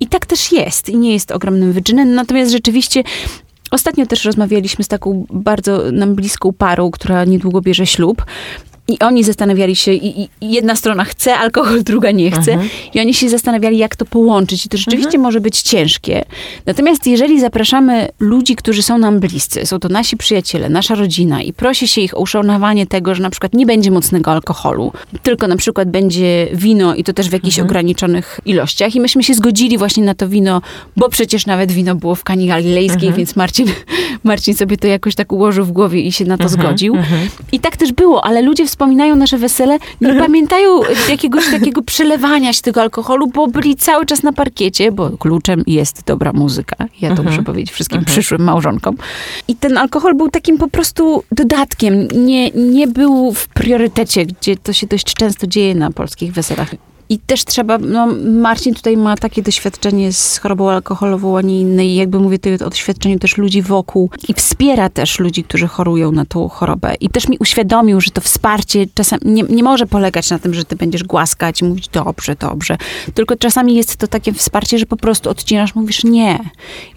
I 0.00 0.06
tak 0.06 0.26
też 0.26 0.52
jest. 0.52 0.88
I 0.88 0.96
nie 0.96 1.12
jest 1.12 1.32
ogromnym 1.32 1.72
wyczynem. 1.72 2.14
Natomiast 2.14 2.52
rzeczywiście 2.52 3.02
Ostatnio 3.70 4.06
też 4.06 4.24
rozmawialiśmy 4.24 4.84
z 4.84 4.88
taką 4.88 5.26
bardzo 5.30 5.92
nam 5.92 6.14
bliską 6.14 6.52
parą, 6.52 6.90
która 6.90 7.24
niedługo 7.24 7.60
bierze 7.60 7.86
ślub. 7.86 8.24
I 8.88 8.98
oni 8.98 9.24
zastanawiali 9.24 9.76
się, 9.76 9.92
i, 9.92 10.28
i 10.40 10.50
jedna 10.50 10.76
strona 10.76 11.04
chce 11.04 11.36
alkohol, 11.36 11.82
druga 11.92 12.10
nie 12.10 12.30
chce. 12.30 12.58
I 12.94 13.00
oni 13.00 13.14
się 13.14 13.28
zastanawiali, 13.28 13.78
jak 13.78 13.96
to 13.96 14.04
połączyć. 14.04 14.66
I 14.66 14.68
to 14.68 14.78
rzeczywiście 14.78 15.18
może 15.18 15.40
być 15.40 15.62
ciężkie. 15.62 16.24
Natomiast 16.66 17.06
jeżeli 17.06 17.40
zapraszamy 17.40 18.08
ludzi, 18.20 18.56
którzy 18.56 18.82
są 18.82 18.98
nam 18.98 19.20
bliscy, 19.20 19.66
są 19.66 19.78
to 19.78 19.88
nasi 19.88 20.16
przyjaciele, 20.16 20.68
nasza 20.68 20.94
rodzina 20.94 21.42
i 21.42 21.52
prosi 21.52 21.88
się 21.88 22.00
ich 22.00 22.16
o 22.16 22.20
uszanowanie 22.20 22.86
tego, 22.86 23.14
że 23.14 23.22
na 23.22 23.30
przykład 23.30 23.54
nie 23.54 23.66
będzie 23.66 23.90
mocnego 23.90 24.30
alkoholu, 24.30 24.92
tylko 25.22 25.48
na 25.48 25.56
przykład 25.56 25.90
będzie 25.90 26.48
wino 26.52 26.94
i 26.94 27.04
to 27.04 27.12
też 27.12 27.28
w 27.28 27.32
jakichś 27.32 27.58
ograniczonych 27.58 28.40
ilościach. 28.46 28.94
I 28.94 29.00
myśmy 29.00 29.22
się 29.22 29.34
zgodzili 29.34 29.78
właśnie 29.78 30.04
na 30.04 30.14
to 30.14 30.28
wino, 30.28 30.62
bo 30.96 31.08
przecież 31.08 31.46
nawet 31.46 31.72
wino 31.72 31.94
było 31.94 32.14
w 32.14 32.24
Kani 32.24 32.46
Galilejskiej, 32.46 33.12
więc 33.12 33.36
Marcin, 33.36 33.66
Marcin 34.24 34.54
sobie 34.54 34.76
to 34.76 34.86
jakoś 34.86 35.14
tak 35.14 35.32
ułożył 35.32 35.64
w 35.64 35.72
głowie 35.72 36.00
i 36.00 36.12
się 36.12 36.24
na 36.24 36.38
to 36.38 36.48
zgodził. 36.48 36.96
I 37.52 37.60
tak 37.60 37.76
też 37.76 37.92
było, 37.92 38.24
ale 38.24 38.42
ludzie 38.42 38.66
wspominają 38.74 39.16
nasze 39.16 39.38
wesele, 39.38 39.78
nie 40.00 40.14
pamiętają 40.14 40.80
jakiegoś 41.08 41.50
takiego 41.50 41.82
przelewania 41.82 42.52
się 42.52 42.62
tego 42.62 42.82
alkoholu, 42.82 43.26
bo 43.26 43.46
byli 43.46 43.76
cały 43.76 44.06
czas 44.06 44.22
na 44.22 44.32
parkiecie, 44.32 44.92
bo 44.92 45.10
kluczem 45.18 45.62
jest 45.66 46.04
dobra 46.06 46.32
muzyka. 46.32 46.76
Ja 47.00 47.14
to 47.14 47.22
muszę 47.22 47.42
powiedzieć 47.42 47.72
wszystkim 47.72 48.04
przyszłym 48.04 48.42
małżonkom. 48.42 48.96
I 49.48 49.56
ten 49.56 49.78
alkohol 49.78 50.14
był 50.14 50.28
takim 50.28 50.58
po 50.58 50.68
prostu 50.68 51.22
dodatkiem. 51.32 52.08
Nie, 52.26 52.50
nie 52.50 52.86
był 52.88 53.32
w 53.32 53.48
priorytecie, 53.48 54.26
gdzie 54.26 54.56
to 54.56 54.72
się 54.72 54.86
dość 54.86 55.14
często 55.14 55.46
dzieje 55.46 55.74
na 55.74 55.90
polskich 55.90 56.32
weselach. 56.32 56.74
I 57.08 57.18
też 57.18 57.44
trzeba, 57.44 57.78
no 57.78 58.06
Marcin 58.32 58.74
tutaj 58.74 58.96
ma 58.96 59.16
takie 59.16 59.42
doświadczenie 59.42 60.12
z 60.12 60.38
chorobą 60.38 60.70
alkoholową, 60.70 61.38
a 61.38 61.40
nie 61.42 61.60
innej. 61.60 61.88
I 61.88 61.94
jakby 61.94 62.18
mówię 62.20 62.38
tutaj 62.38 62.54
o 62.66 62.70
doświadczeniu 62.70 63.18
też 63.18 63.36
ludzi 63.36 63.62
wokół. 63.62 64.10
I 64.28 64.34
wspiera 64.34 64.88
też 64.88 65.18
ludzi, 65.18 65.44
którzy 65.44 65.66
chorują 65.68 66.12
na 66.12 66.24
tą 66.24 66.48
chorobę. 66.48 66.94
I 67.00 67.08
też 67.08 67.28
mi 67.28 67.38
uświadomił, 67.38 68.00
że 68.00 68.10
to 68.10 68.20
wsparcie 68.20 68.86
czasem 68.94 69.18
nie, 69.24 69.42
nie 69.42 69.62
może 69.62 69.86
polegać 69.86 70.30
na 70.30 70.38
tym, 70.38 70.54
że 70.54 70.64
ty 70.64 70.76
będziesz 70.76 71.04
głaskać 71.04 71.60
i 71.60 71.64
mówić 71.64 71.88
dobrze, 71.88 72.34
dobrze. 72.40 72.76
Tylko 73.14 73.36
czasami 73.36 73.74
jest 73.74 73.96
to 73.96 74.06
takie 74.06 74.32
wsparcie, 74.32 74.78
że 74.78 74.86
po 74.86 74.96
prostu 74.96 75.30
odcinasz, 75.30 75.74
mówisz 75.74 76.04
nie. 76.04 76.38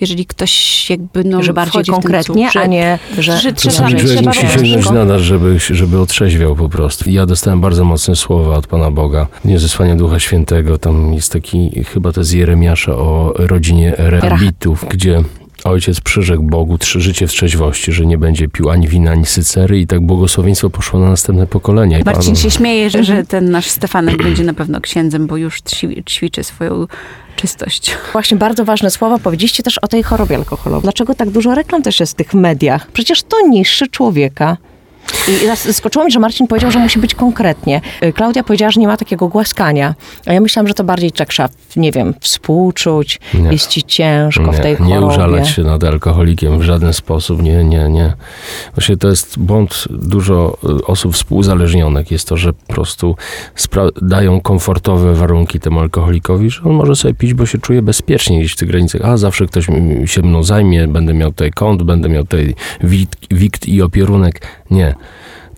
Jeżeli 0.01 0.25
ktoś 0.25 0.89
jakby, 0.89 1.23
no 1.23 1.43
że 1.43 1.53
bardziej 1.53 1.85
konkretnie, 1.85 2.45
cud, 2.45 2.53
że- 2.53 2.61
a 2.61 2.65
nie, 2.65 2.99
że, 3.17 3.37
że 3.37 3.53
trzeba- 3.53 3.73
Czasami 3.75 3.95
człowiek 3.99 4.25
musi 4.25 4.47
sięgnąć 4.47 4.89
na 4.89 5.05
nas, 5.05 5.21
żeby, 5.21 5.59
żeby 5.59 5.99
otrzeźwiał 6.01 6.55
po 6.55 6.69
prostu. 6.69 7.09
Ja 7.09 7.25
dostałem 7.25 7.61
bardzo 7.61 7.83
mocne 7.85 8.15
słowa 8.15 8.55
od 8.55 8.67
Pana 8.67 8.91
Boga. 8.91 9.27
Nie 9.45 9.59
zesłania 9.59 9.95
Ducha 9.97 10.19
Świętego. 10.19 10.77
Tam 10.77 11.13
jest 11.13 11.31
taki, 11.31 11.83
chyba 11.83 12.12
to 12.12 12.21
jest 12.21 12.33
Jeremiasza 12.33 12.95
o 12.95 13.33
rodzinie 13.36 13.93
Rehabitów, 13.97 14.86
gdzie 14.89 15.23
ojciec 15.63 16.01
przyrzekł 16.01 16.43
Bogu 16.43 16.77
trzy 16.77 17.01
życie 17.01 17.27
w 17.27 17.31
trzeźwości, 17.31 17.91
że 17.91 18.05
nie 18.05 18.17
będzie 18.17 18.47
pił 18.47 18.69
ani 18.69 18.88
wina, 18.88 19.12
ani 19.12 19.25
sycery 19.25 19.79
i 19.79 19.88
tak 19.88 20.01
błogosławieństwo 20.01 20.69
poszło 20.69 20.99
na 20.99 21.10
następne 21.10 21.47
pokolenia. 21.47 21.99
Marcin 22.05 22.33
Pan- 22.33 22.41
się 22.41 22.51
śmieje, 22.51 22.89
że, 22.89 23.03
że 23.03 23.23
ten 23.23 23.51
nasz 23.51 23.67
Stefanek 23.69 24.23
będzie 24.23 24.43
na 24.43 24.53
pewno 24.53 24.81
księdzem, 24.81 25.27
bo 25.27 25.38
już 25.38 25.62
ćwi- 25.62 26.03
ćwiczy 26.10 26.43
swoją 26.43 26.88
czystość. 27.36 27.95
Właśnie 28.13 28.38
bardzo 28.38 28.65
ważne 28.65 28.91
słowa 28.91 29.17
powiedzieliście 29.19 29.63
też 29.63 29.77
o 29.77 29.88
tej 29.88 30.03
chorobie 30.03 30.36
alkoholowej. 30.36 30.81
Dlaczego 30.83 31.15
tak 31.15 31.29
dużo 31.29 31.55
reklam 31.55 31.81
też 31.83 31.99
jest 31.99 32.12
w 32.13 32.15
tych 32.15 32.33
mediach? 32.33 32.91
Przecież 32.91 33.23
to 33.23 33.47
niszczy 33.47 33.88
człowieka. 33.88 34.57
I 35.27 35.57
zaskoczyło 35.67 36.05
mnie, 36.05 36.11
że 36.11 36.19
Marcin 36.19 36.47
powiedział, 36.47 36.71
że 36.71 36.79
musi 36.79 36.99
być 36.99 37.15
konkretnie. 37.15 37.81
Y, 38.03 38.13
Klaudia 38.13 38.43
powiedziała, 38.43 38.71
że 38.71 38.79
nie 38.79 38.87
ma 38.87 38.97
takiego 38.97 39.27
głaskania. 39.27 39.95
A 40.25 40.33
ja 40.33 40.41
myślałam, 40.41 40.67
że 40.67 40.73
to 40.73 40.83
bardziej 40.83 41.11
trzeba, 41.11 41.49
nie 41.75 41.91
wiem, 41.91 42.13
współczuć, 42.19 43.19
Nie. 43.33 43.49
jest 43.51 43.67
ci 43.67 43.83
ciężko 43.83 44.51
w 44.51 44.59
tej 44.59 44.71
nie, 44.71 44.77
chorobie. 44.77 44.99
nie 44.99 45.05
użalać 45.05 45.49
się 45.49 45.63
nad 45.63 45.83
alkoholikiem 45.83 46.59
w 46.59 46.63
żaden 46.63 46.93
sposób, 46.93 47.41
nie, 47.41 47.63
nie, 47.63 47.89
nie. 47.89 48.13
Właśnie 48.75 48.97
to 48.97 49.07
jest 49.07 49.39
błąd 49.39 49.85
dużo 49.89 50.57
y, 50.79 50.85
osób 50.85 51.13
współzależnionych. 51.13 52.11
Jest 52.11 52.27
to, 52.27 52.37
że 52.37 52.53
po 52.53 52.73
prostu 52.73 53.15
dają 54.01 54.41
komfortowe 54.41 55.13
warunki 55.13 55.59
temu 55.59 55.79
alkoholikowi, 55.79 56.49
że 56.49 56.61
on 56.63 56.71
może 56.71 56.95
sobie 56.95 57.13
pić, 57.13 57.33
bo 57.33 57.45
się 57.45 57.57
czuje 57.57 57.81
bezpiecznie 57.81 58.39
gdzieś 58.39 58.53
w 58.53 58.55
tych 58.55 58.67
granicach. 58.67 59.01
A 59.05 59.17
zawsze 59.17 59.45
ktoś 59.45 59.67
się 60.05 60.21
mną 60.21 60.43
zajmie, 60.43 60.87
będę 60.87 61.13
miał 61.13 61.29
tutaj 61.29 61.51
kąt, 61.51 61.83
będę 61.83 62.09
miał 62.09 62.23
tutaj 62.23 62.55
wikt, 62.81 63.19
wikt 63.31 63.67
i 63.67 63.81
opierunek. 63.81 64.41
Nie. 64.69 64.95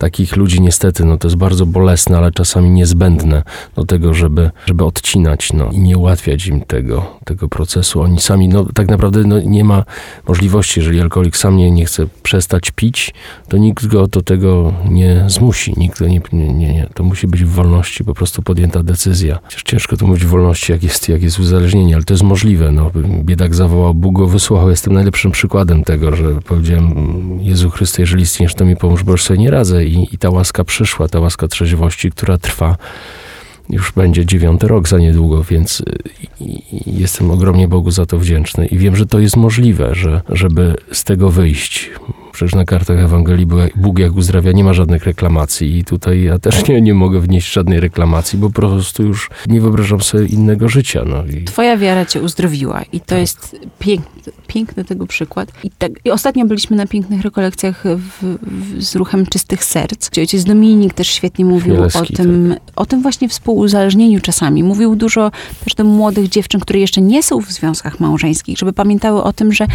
Takich 0.00 0.36
ludzi 0.36 0.60
niestety, 0.60 1.04
no 1.04 1.18
to 1.18 1.28
jest 1.28 1.36
bardzo 1.36 1.66
bolesne, 1.66 2.18
ale 2.18 2.32
czasami 2.32 2.70
niezbędne 2.70 3.42
do 3.76 3.84
tego, 3.84 4.14
żeby, 4.14 4.50
żeby 4.66 4.84
odcinać, 4.84 5.52
no 5.52 5.70
i 5.72 5.78
nie 5.78 5.98
ułatwiać 5.98 6.46
im 6.46 6.60
tego, 6.60 7.06
tego 7.24 7.48
procesu. 7.48 8.00
Oni 8.00 8.20
sami, 8.20 8.48
no 8.48 8.64
tak 8.74 8.88
naprawdę 8.88 9.22
no, 9.24 9.40
nie 9.40 9.64
ma 9.64 9.84
możliwości, 10.28 10.80
jeżeli 10.80 11.00
alkoholik 11.00 11.36
sam 11.36 11.56
nie, 11.56 11.70
nie 11.70 11.84
chce 11.84 12.06
przestać 12.22 12.70
pić, 12.70 13.14
to 13.48 13.56
nikt 13.56 13.86
go 13.86 14.06
do 14.06 14.22
tego 14.22 14.72
nie 14.90 15.24
zmusi, 15.28 15.74
nikt 15.76 16.00
nie, 16.00 16.20
nie, 16.32 16.54
nie, 16.54 16.74
nie. 16.74 16.88
To 16.94 17.04
musi 17.04 17.26
być 17.26 17.44
w 17.44 17.48
wolności 17.48 18.04
po 18.04 18.14
prostu 18.14 18.42
podjęta 18.42 18.82
decyzja. 18.82 19.38
Chociaż 19.44 19.62
ciężko 19.62 19.96
to 19.96 20.06
mówić 20.06 20.24
w 20.24 20.28
wolności, 20.28 20.72
jak 20.72 20.82
jest, 20.82 21.08
jak 21.08 21.22
jest 21.22 21.38
uzależnienie, 21.38 21.94
ale 21.94 22.04
to 22.04 22.14
jest 22.14 22.24
możliwe. 22.24 22.72
No, 22.72 22.90
biedak 23.24 23.54
zawołał, 23.54 23.94
Bóg 23.94 24.18
go 24.18 24.26
wysłuchał. 24.26 24.70
Jestem 24.70 24.92
najlepszym 24.92 25.30
przykładem 25.30 25.84
tego, 25.84 26.16
że 26.16 26.24
powiedziałem, 26.44 26.94
Jezu 27.40 27.70
Chryste, 27.70 28.02
jeżeli 28.02 28.22
istniesz, 28.22 28.54
to 28.54 28.64
mi 28.64 28.76
pomóż, 28.76 29.02
bo 29.04 29.12
już 29.12 29.22
sobie 29.22 29.38
nie 29.38 29.50
radzę. 29.50 29.89
I, 29.90 30.14
I 30.14 30.18
ta 30.18 30.30
łaska 30.30 30.64
przyszła, 30.64 31.08
ta 31.08 31.20
łaska 31.20 31.48
trzeźwości, 31.48 32.10
która 32.10 32.38
trwa 32.38 32.76
już 33.70 33.92
będzie 33.92 34.26
dziewiąty 34.26 34.68
rok 34.68 34.88
za 34.88 34.98
niedługo, 34.98 35.44
więc 35.44 35.80
y, 35.80 35.84
jestem 36.86 37.30
ogromnie 37.30 37.68
Bogu 37.68 37.90
za 37.90 38.06
to 38.06 38.18
wdzięczny 38.18 38.66
i 38.66 38.78
wiem, 38.78 38.96
że 38.96 39.06
to 39.06 39.18
jest 39.18 39.36
możliwe, 39.36 39.94
że, 39.94 40.22
żeby 40.28 40.76
z 40.92 41.04
tego 41.04 41.30
wyjść. 41.30 41.90
Przecież 42.40 42.54
na 42.54 42.64
kartach 42.64 42.98
Ewangelii 42.98 43.46
Bóg 43.76 43.98
jak 43.98 44.16
uzdrawia, 44.16 44.52
nie 44.52 44.64
ma 44.64 44.72
żadnych 44.72 45.04
reklamacji 45.04 45.78
i 45.78 45.84
tutaj 45.84 46.22
ja 46.22 46.38
też 46.38 46.68
nie, 46.68 46.80
nie 46.80 46.94
mogę 46.94 47.20
wnieść 47.20 47.52
żadnej 47.52 47.80
reklamacji, 47.80 48.38
bo 48.38 48.50
po 48.50 48.54
prostu 48.54 49.02
już 49.02 49.30
nie 49.48 49.60
wyobrażam 49.60 50.00
sobie 50.00 50.26
innego 50.26 50.68
życia. 50.68 51.02
No. 51.06 51.24
I 51.24 51.44
Twoja 51.44 51.76
wiara 51.76 52.06
cię 52.06 52.20
uzdrowiła 52.20 52.82
i 52.82 53.00
to 53.00 53.06
Tak. 53.06 53.18
jest 53.18 53.56
piękny, 53.78 54.32
piękny 54.46 54.84
tego 54.84 55.06
przykład. 55.06 55.52
I, 55.64 55.70
tak, 55.70 55.92
I 56.04 56.10
ostatnio 56.10 56.46
byliśmy 56.46 56.76
na 56.76 56.86
pięknych 56.86 57.22
rekolekcjach 57.22 57.84
w, 57.84 58.36
w, 58.42 58.82
z 58.82 58.96
ruchem 58.96 59.26
Czystych 59.26 59.64
Serc, 59.64 60.08
gdzie 60.10 60.20
ojciec 60.20 60.44
Dominik 60.44 60.94
też 60.94 61.08
świetnie 61.08 61.44
mówił 61.44 61.74
Chmielewski, 61.74 62.14
o 62.14 62.16
tym, 62.16 62.54
o 62.76 62.86
tym 62.86 63.02
właśnie 63.02 63.28
współuzależnieniu 63.28 64.20
czasami. 64.20 64.62
Mówił 64.62 64.96
dużo 64.96 65.30
też 65.64 65.74
do 65.74 65.84
młodych 65.84 66.28
dziewczyn, 66.28 66.60
które 66.60 66.78
jeszcze 66.78 67.00
nie 67.00 67.22
są 67.22 67.40
w 67.40 67.52
związkach 67.52 68.00
małżeńskich, 68.00 68.58
żeby 68.58 68.72
pamiętały 68.72 69.22
o 69.22 69.32
tym, 69.32 69.52
że 69.52 69.66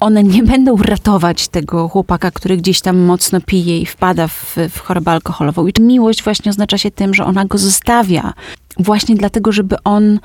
one 0.00 0.22
nie 0.22 0.42
będą 0.42 0.76
ratować 0.76 1.48
tego 1.48 1.88
chłopaka, 1.88 2.30
który 2.30 2.56
gdzieś 2.56 2.80
tam 2.80 2.98
mocno 2.98 3.40
pije 3.40 3.78
i 3.78 3.86
wpada 3.86 4.28
w, 4.28 4.56
w 4.70 4.78
chorobę 4.78 5.10
alkoholową. 5.10 5.66
I 5.66 5.72
miłość 5.80 6.24
właśnie 6.24 6.50
oznacza 6.50 6.78
się 6.78 6.90
tym, 6.90 7.14
że 7.14 7.24
ona 7.24 7.44
go 7.44 7.58
zostawia. 7.58 8.32
Właśnie 8.78 9.14
dlatego, 9.14 9.52
żeby 9.52 9.76
on 9.84 10.18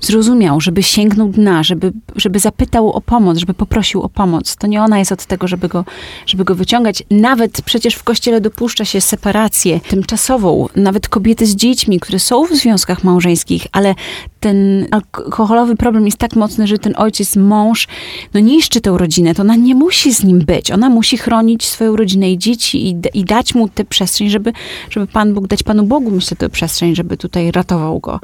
zrozumiał, 0.00 0.60
żeby 0.60 0.82
sięgnął 0.82 1.28
dna, 1.28 1.62
żeby, 1.62 1.92
żeby 2.16 2.38
zapytał 2.38 2.92
o 2.92 3.00
pomoc, 3.00 3.38
żeby 3.38 3.54
poprosił 3.54 4.02
o 4.02 4.08
pomoc. 4.08 4.56
To 4.56 4.66
nie 4.66 4.82
ona 4.82 4.98
jest 4.98 5.12
od 5.12 5.26
tego, 5.26 5.48
żeby 5.48 5.68
go, 5.68 5.84
żeby 6.26 6.44
go 6.44 6.54
wyciągać. 6.54 7.02
Nawet 7.10 7.62
przecież 7.62 7.94
w 7.94 8.02
kościele 8.02 8.40
dopuszcza 8.40 8.84
się 8.84 9.00
separację 9.00 9.80
tymczasową. 9.80 10.66
Nawet 10.76 11.08
kobiety 11.08 11.46
z 11.46 11.56
dziećmi, 11.56 12.00
które 12.00 12.18
są 12.18 12.46
w 12.46 12.50
związkach 12.50 13.04
małżeńskich, 13.04 13.66
ale 13.72 13.94
ten 14.42 14.86
alkoholowy 14.90 15.76
problem 15.76 16.06
jest 16.06 16.18
tak 16.18 16.36
mocny, 16.36 16.66
że 16.66 16.78
ten 16.78 16.94
ojciec, 16.96 17.36
mąż, 17.36 17.88
no 18.34 18.40
niszczy 18.40 18.80
tę 18.80 18.94
rodzinę, 18.98 19.34
to 19.34 19.42
ona 19.42 19.56
nie 19.56 19.74
musi 19.74 20.14
z 20.14 20.24
nim 20.24 20.38
być. 20.38 20.70
Ona 20.70 20.88
musi 20.88 21.16
chronić 21.16 21.64
swoją 21.64 21.96
rodzinę 21.96 22.30
i 22.30 22.38
dzieci 22.38 22.88
i, 22.88 22.96
i 23.14 23.24
dać 23.24 23.54
mu 23.54 23.68
tę 23.68 23.84
przestrzeń, 23.84 24.30
żeby, 24.30 24.52
żeby 24.90 25.06
Pan 25.06 25.34
Bóg, 25.34 25.46
dać 25.46 25.62
Panu 25.62 25.84
Bogu, 25.84 26.10
myślę, 26.10 26.36
tę 26.36 26.48
przestrzeń, 26.48 26.94
żeby 26.94 27.16
tutaj 27.16 27.52
ratował 27.52 28.00
go 28.00 28.20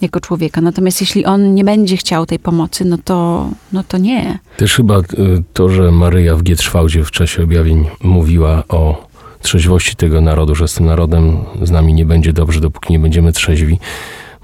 jako 0.00 0.20
człowieka. 0.20 0.60
Natomiast 0.60 1.00
jeśli 1.00 1.24
on 1.24 1.54
nie 1.54 1.64
będzie 1.64 1.96
chciał 1.96 2.26
tej 2.26 2.38
pomocy, 2.38 2.84
no 2.84 2.98
to, 3.04 3.48
no 3.72 3.82
to 3.88 3.98
nie. 3.98 4.38
Też 4.56 4.74
chyba 4.74 4.98
y, 4.98 5.02
to, 5.52 5.68
że 5.68 5.90
Maryja 5.90 6.36
w 6.36 6.42
Gietrzwałdzie 6.42 7.04
w 7.04 7.10
czasie 7.10 7.42
objawień 7.42 7.86
mówiła 8.02 8.64
o 8.68 9.10
trzeźwości 9.42 9.96
tego 9.96 10.20
narodu, 10.20 10.54
że 10.54 10.68
z 10.68 10.74
tym 10.74 10.86
narodem 10.86 11.36
z 11.62 11.70
nami 11.70 11.94
nie 11.94 12.06
będzie 12.06 12.32
dobrze, 12.32 12.60
dopóki 12.60 12.92
nie 12.92 12.98
będziemy 12.98 13.32
trzeźwi, 13.32 13.78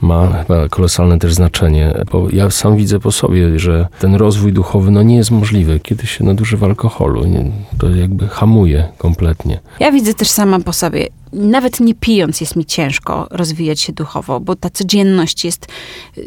ma 0.03 0.33
chyba 0.33 0.69
kolosalne 0.69 1.19
też 1.19 1.35
znaczenie, 1.35 1.95
bo 2.13 2.31
ja 2.31 2.51
sam 2.51 2.77
widzę 2.77 3.01
po 3.01 3.13
sobie, 3.13 3.59
że 3.59 3.89
ten 3.99 4.15
rozwój 4.15 4.53
duchowy 4.53 4.91
no 4.91 5.03
nie 5.03 5.17
jest 5.17 5.31
możliwy, 5.31 5.81
kiedy 5.81 6.07
się 6.07 6.25
nadużywa 6.25 6.67
alkoholu. 6.67 7.25
Nie, 7.25 7.45
to 7.79 7.91
jakby 7.91 8.29
hamuje 8.29 8.89
kompletnie. 8.99 9.61
Ja 9.81 9.93
widzę 9.93 10.15
też 10.15 10.29
sama 10.29 10.61
po 10.61 10.73
sobie, 10.73 11.07
nawet 11.33 11.81
nie 11.81 11.95
pijąc 11.95 12.41
jest 12.41 12.57
mi 12.57 12.65
ciężko 12.65 13.27
rozwijać 13.31 13.81
się 13.81 13.93
duchowo, 13.93 14.41
bo 14.41 14.57
ta 14.57 14.71
codzienność 14.71 15.45
jest 15.45 15.67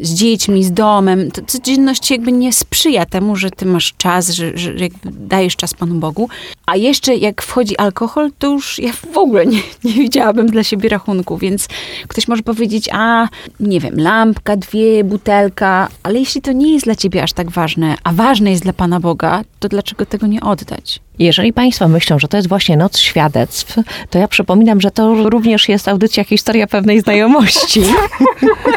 z 0.00 0.14
dziećmi, 0.14 0.64
z 0.64 0.72
domem. 0.72 1.30
Ta 1.30 1.42
codzienność 1.46 2.10
jakby 2.10 2.32
nie 2.32 2.52
sprzyja 2.52 3.06
temu, 3.06 3.36
że 3.36 3.50
ty 3.50 3.66
masz 3.66 3.94
czas, 3.96 4.28
że, 4.28 4.58
że 4.58 4.72
dajesz 5.04 5.56
czas 5.56 5.74
Panu 5.74 5.94
Bogu. 5.94 6.28
A 6.66 6.76
jeszcze 6.76 7.16
jak 7.16 7.42
wchodzi 7.42 7.78
alkohol, 7.78 8.30
to 8.38 8.46
już 8.46 8.78
ja 8.78 8.92
w 8.92 9.18
ogóle 9.18 9.46
nie, 9.46 9.62
nie 9.84 9.92
widziałabym 9.92 10.46
dla 10.46 10.64
siebie 10.64 10.88
rachunku, 10.88 11.38
więc 11.38 11.68
ktoś 12.08 12.28
może 12.28 12.42
powiedzieć, 12.42 12.88
a 12.92 13.28
nie 13.60 13.80
wiem, 13.80 14.00
lampka, 14.00 14.56
dwie, 14.56 15.04
butelka, 15.04 15.88
ale 16.02 16.18
jeśli 16.18 16.42
to 16.42 16.52
nie 16.52 16.72
jest 16.72 16.84
dla 16.84 16.94
ciebie 16.94 17.22
aż 17.22 17.32
tak 17.32 17.50
ważne, 17.50 17.96
a 18.04 18.12
ważne 18.12 18.50
jest 18.50 18.62
dla 18.62 18.72
Pana 18.72 19.00
Boga, 19.00 19.44
to 19.60 19.68
dlaczego 19.68 20.06
tego 20.06 20.26
nie 20.26 20.40
oddać? 20.40 21.00
Jeżeli 21.18 21.52
Państwo 21.52 21.88
myślą, 21.88 22.18
że 22.18 22.28
to 22.28 22.36
jest 22.36 22.48
właśnie 22.48 22.76
Noc 22.76 22.98
Świadectw, 22.98 23.76
to 24.10 24.18
ja 24.18 24.28
przypominam, 24.28 24.80
że 24.80 24.90
to 24.90 25.30
również 25.30 25.68
jest 25.68 25.88
audycja 25.88 26.24
Historia 26.24 26.66
pewnej 26.66 27.00
znajomości. 27.00 27.80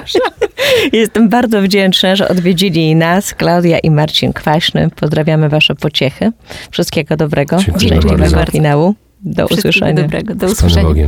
Jestem 0.94 1.30
bardzo 1.30 1.62
wdzięczna, 1.62 2.16
że 2.16 2.28
odwiedzili 2.28 2.96
nas 2.96 3.34
Klaudia 3.34 3.80
i 3.80 3.92
Marcin 3.92 4.34
Kwaśny. 4.34 4.90
Pozdrawiamy 4.96 5.50
Wasze 5.50 5.76
pociechy. 5.76 6.32
Wszystkiego 6.72 7.18
dobrego. 7.18 7.58
Dziękujemy 7.58 8.02
Szczęśliwego 8.02 8.36
bardzo. 8.36 8.52
finału. 8.52 8.96
Do 9.22 9.48
Wszystkiego 9.48 9.70
usłyszenia. 9.70 10.02
dobrego. 10.02 10.36
Do 10.36 10.50
Z 10.50 10.62
Panem 10.62 10.72
usłyszenia. 10.76 11.08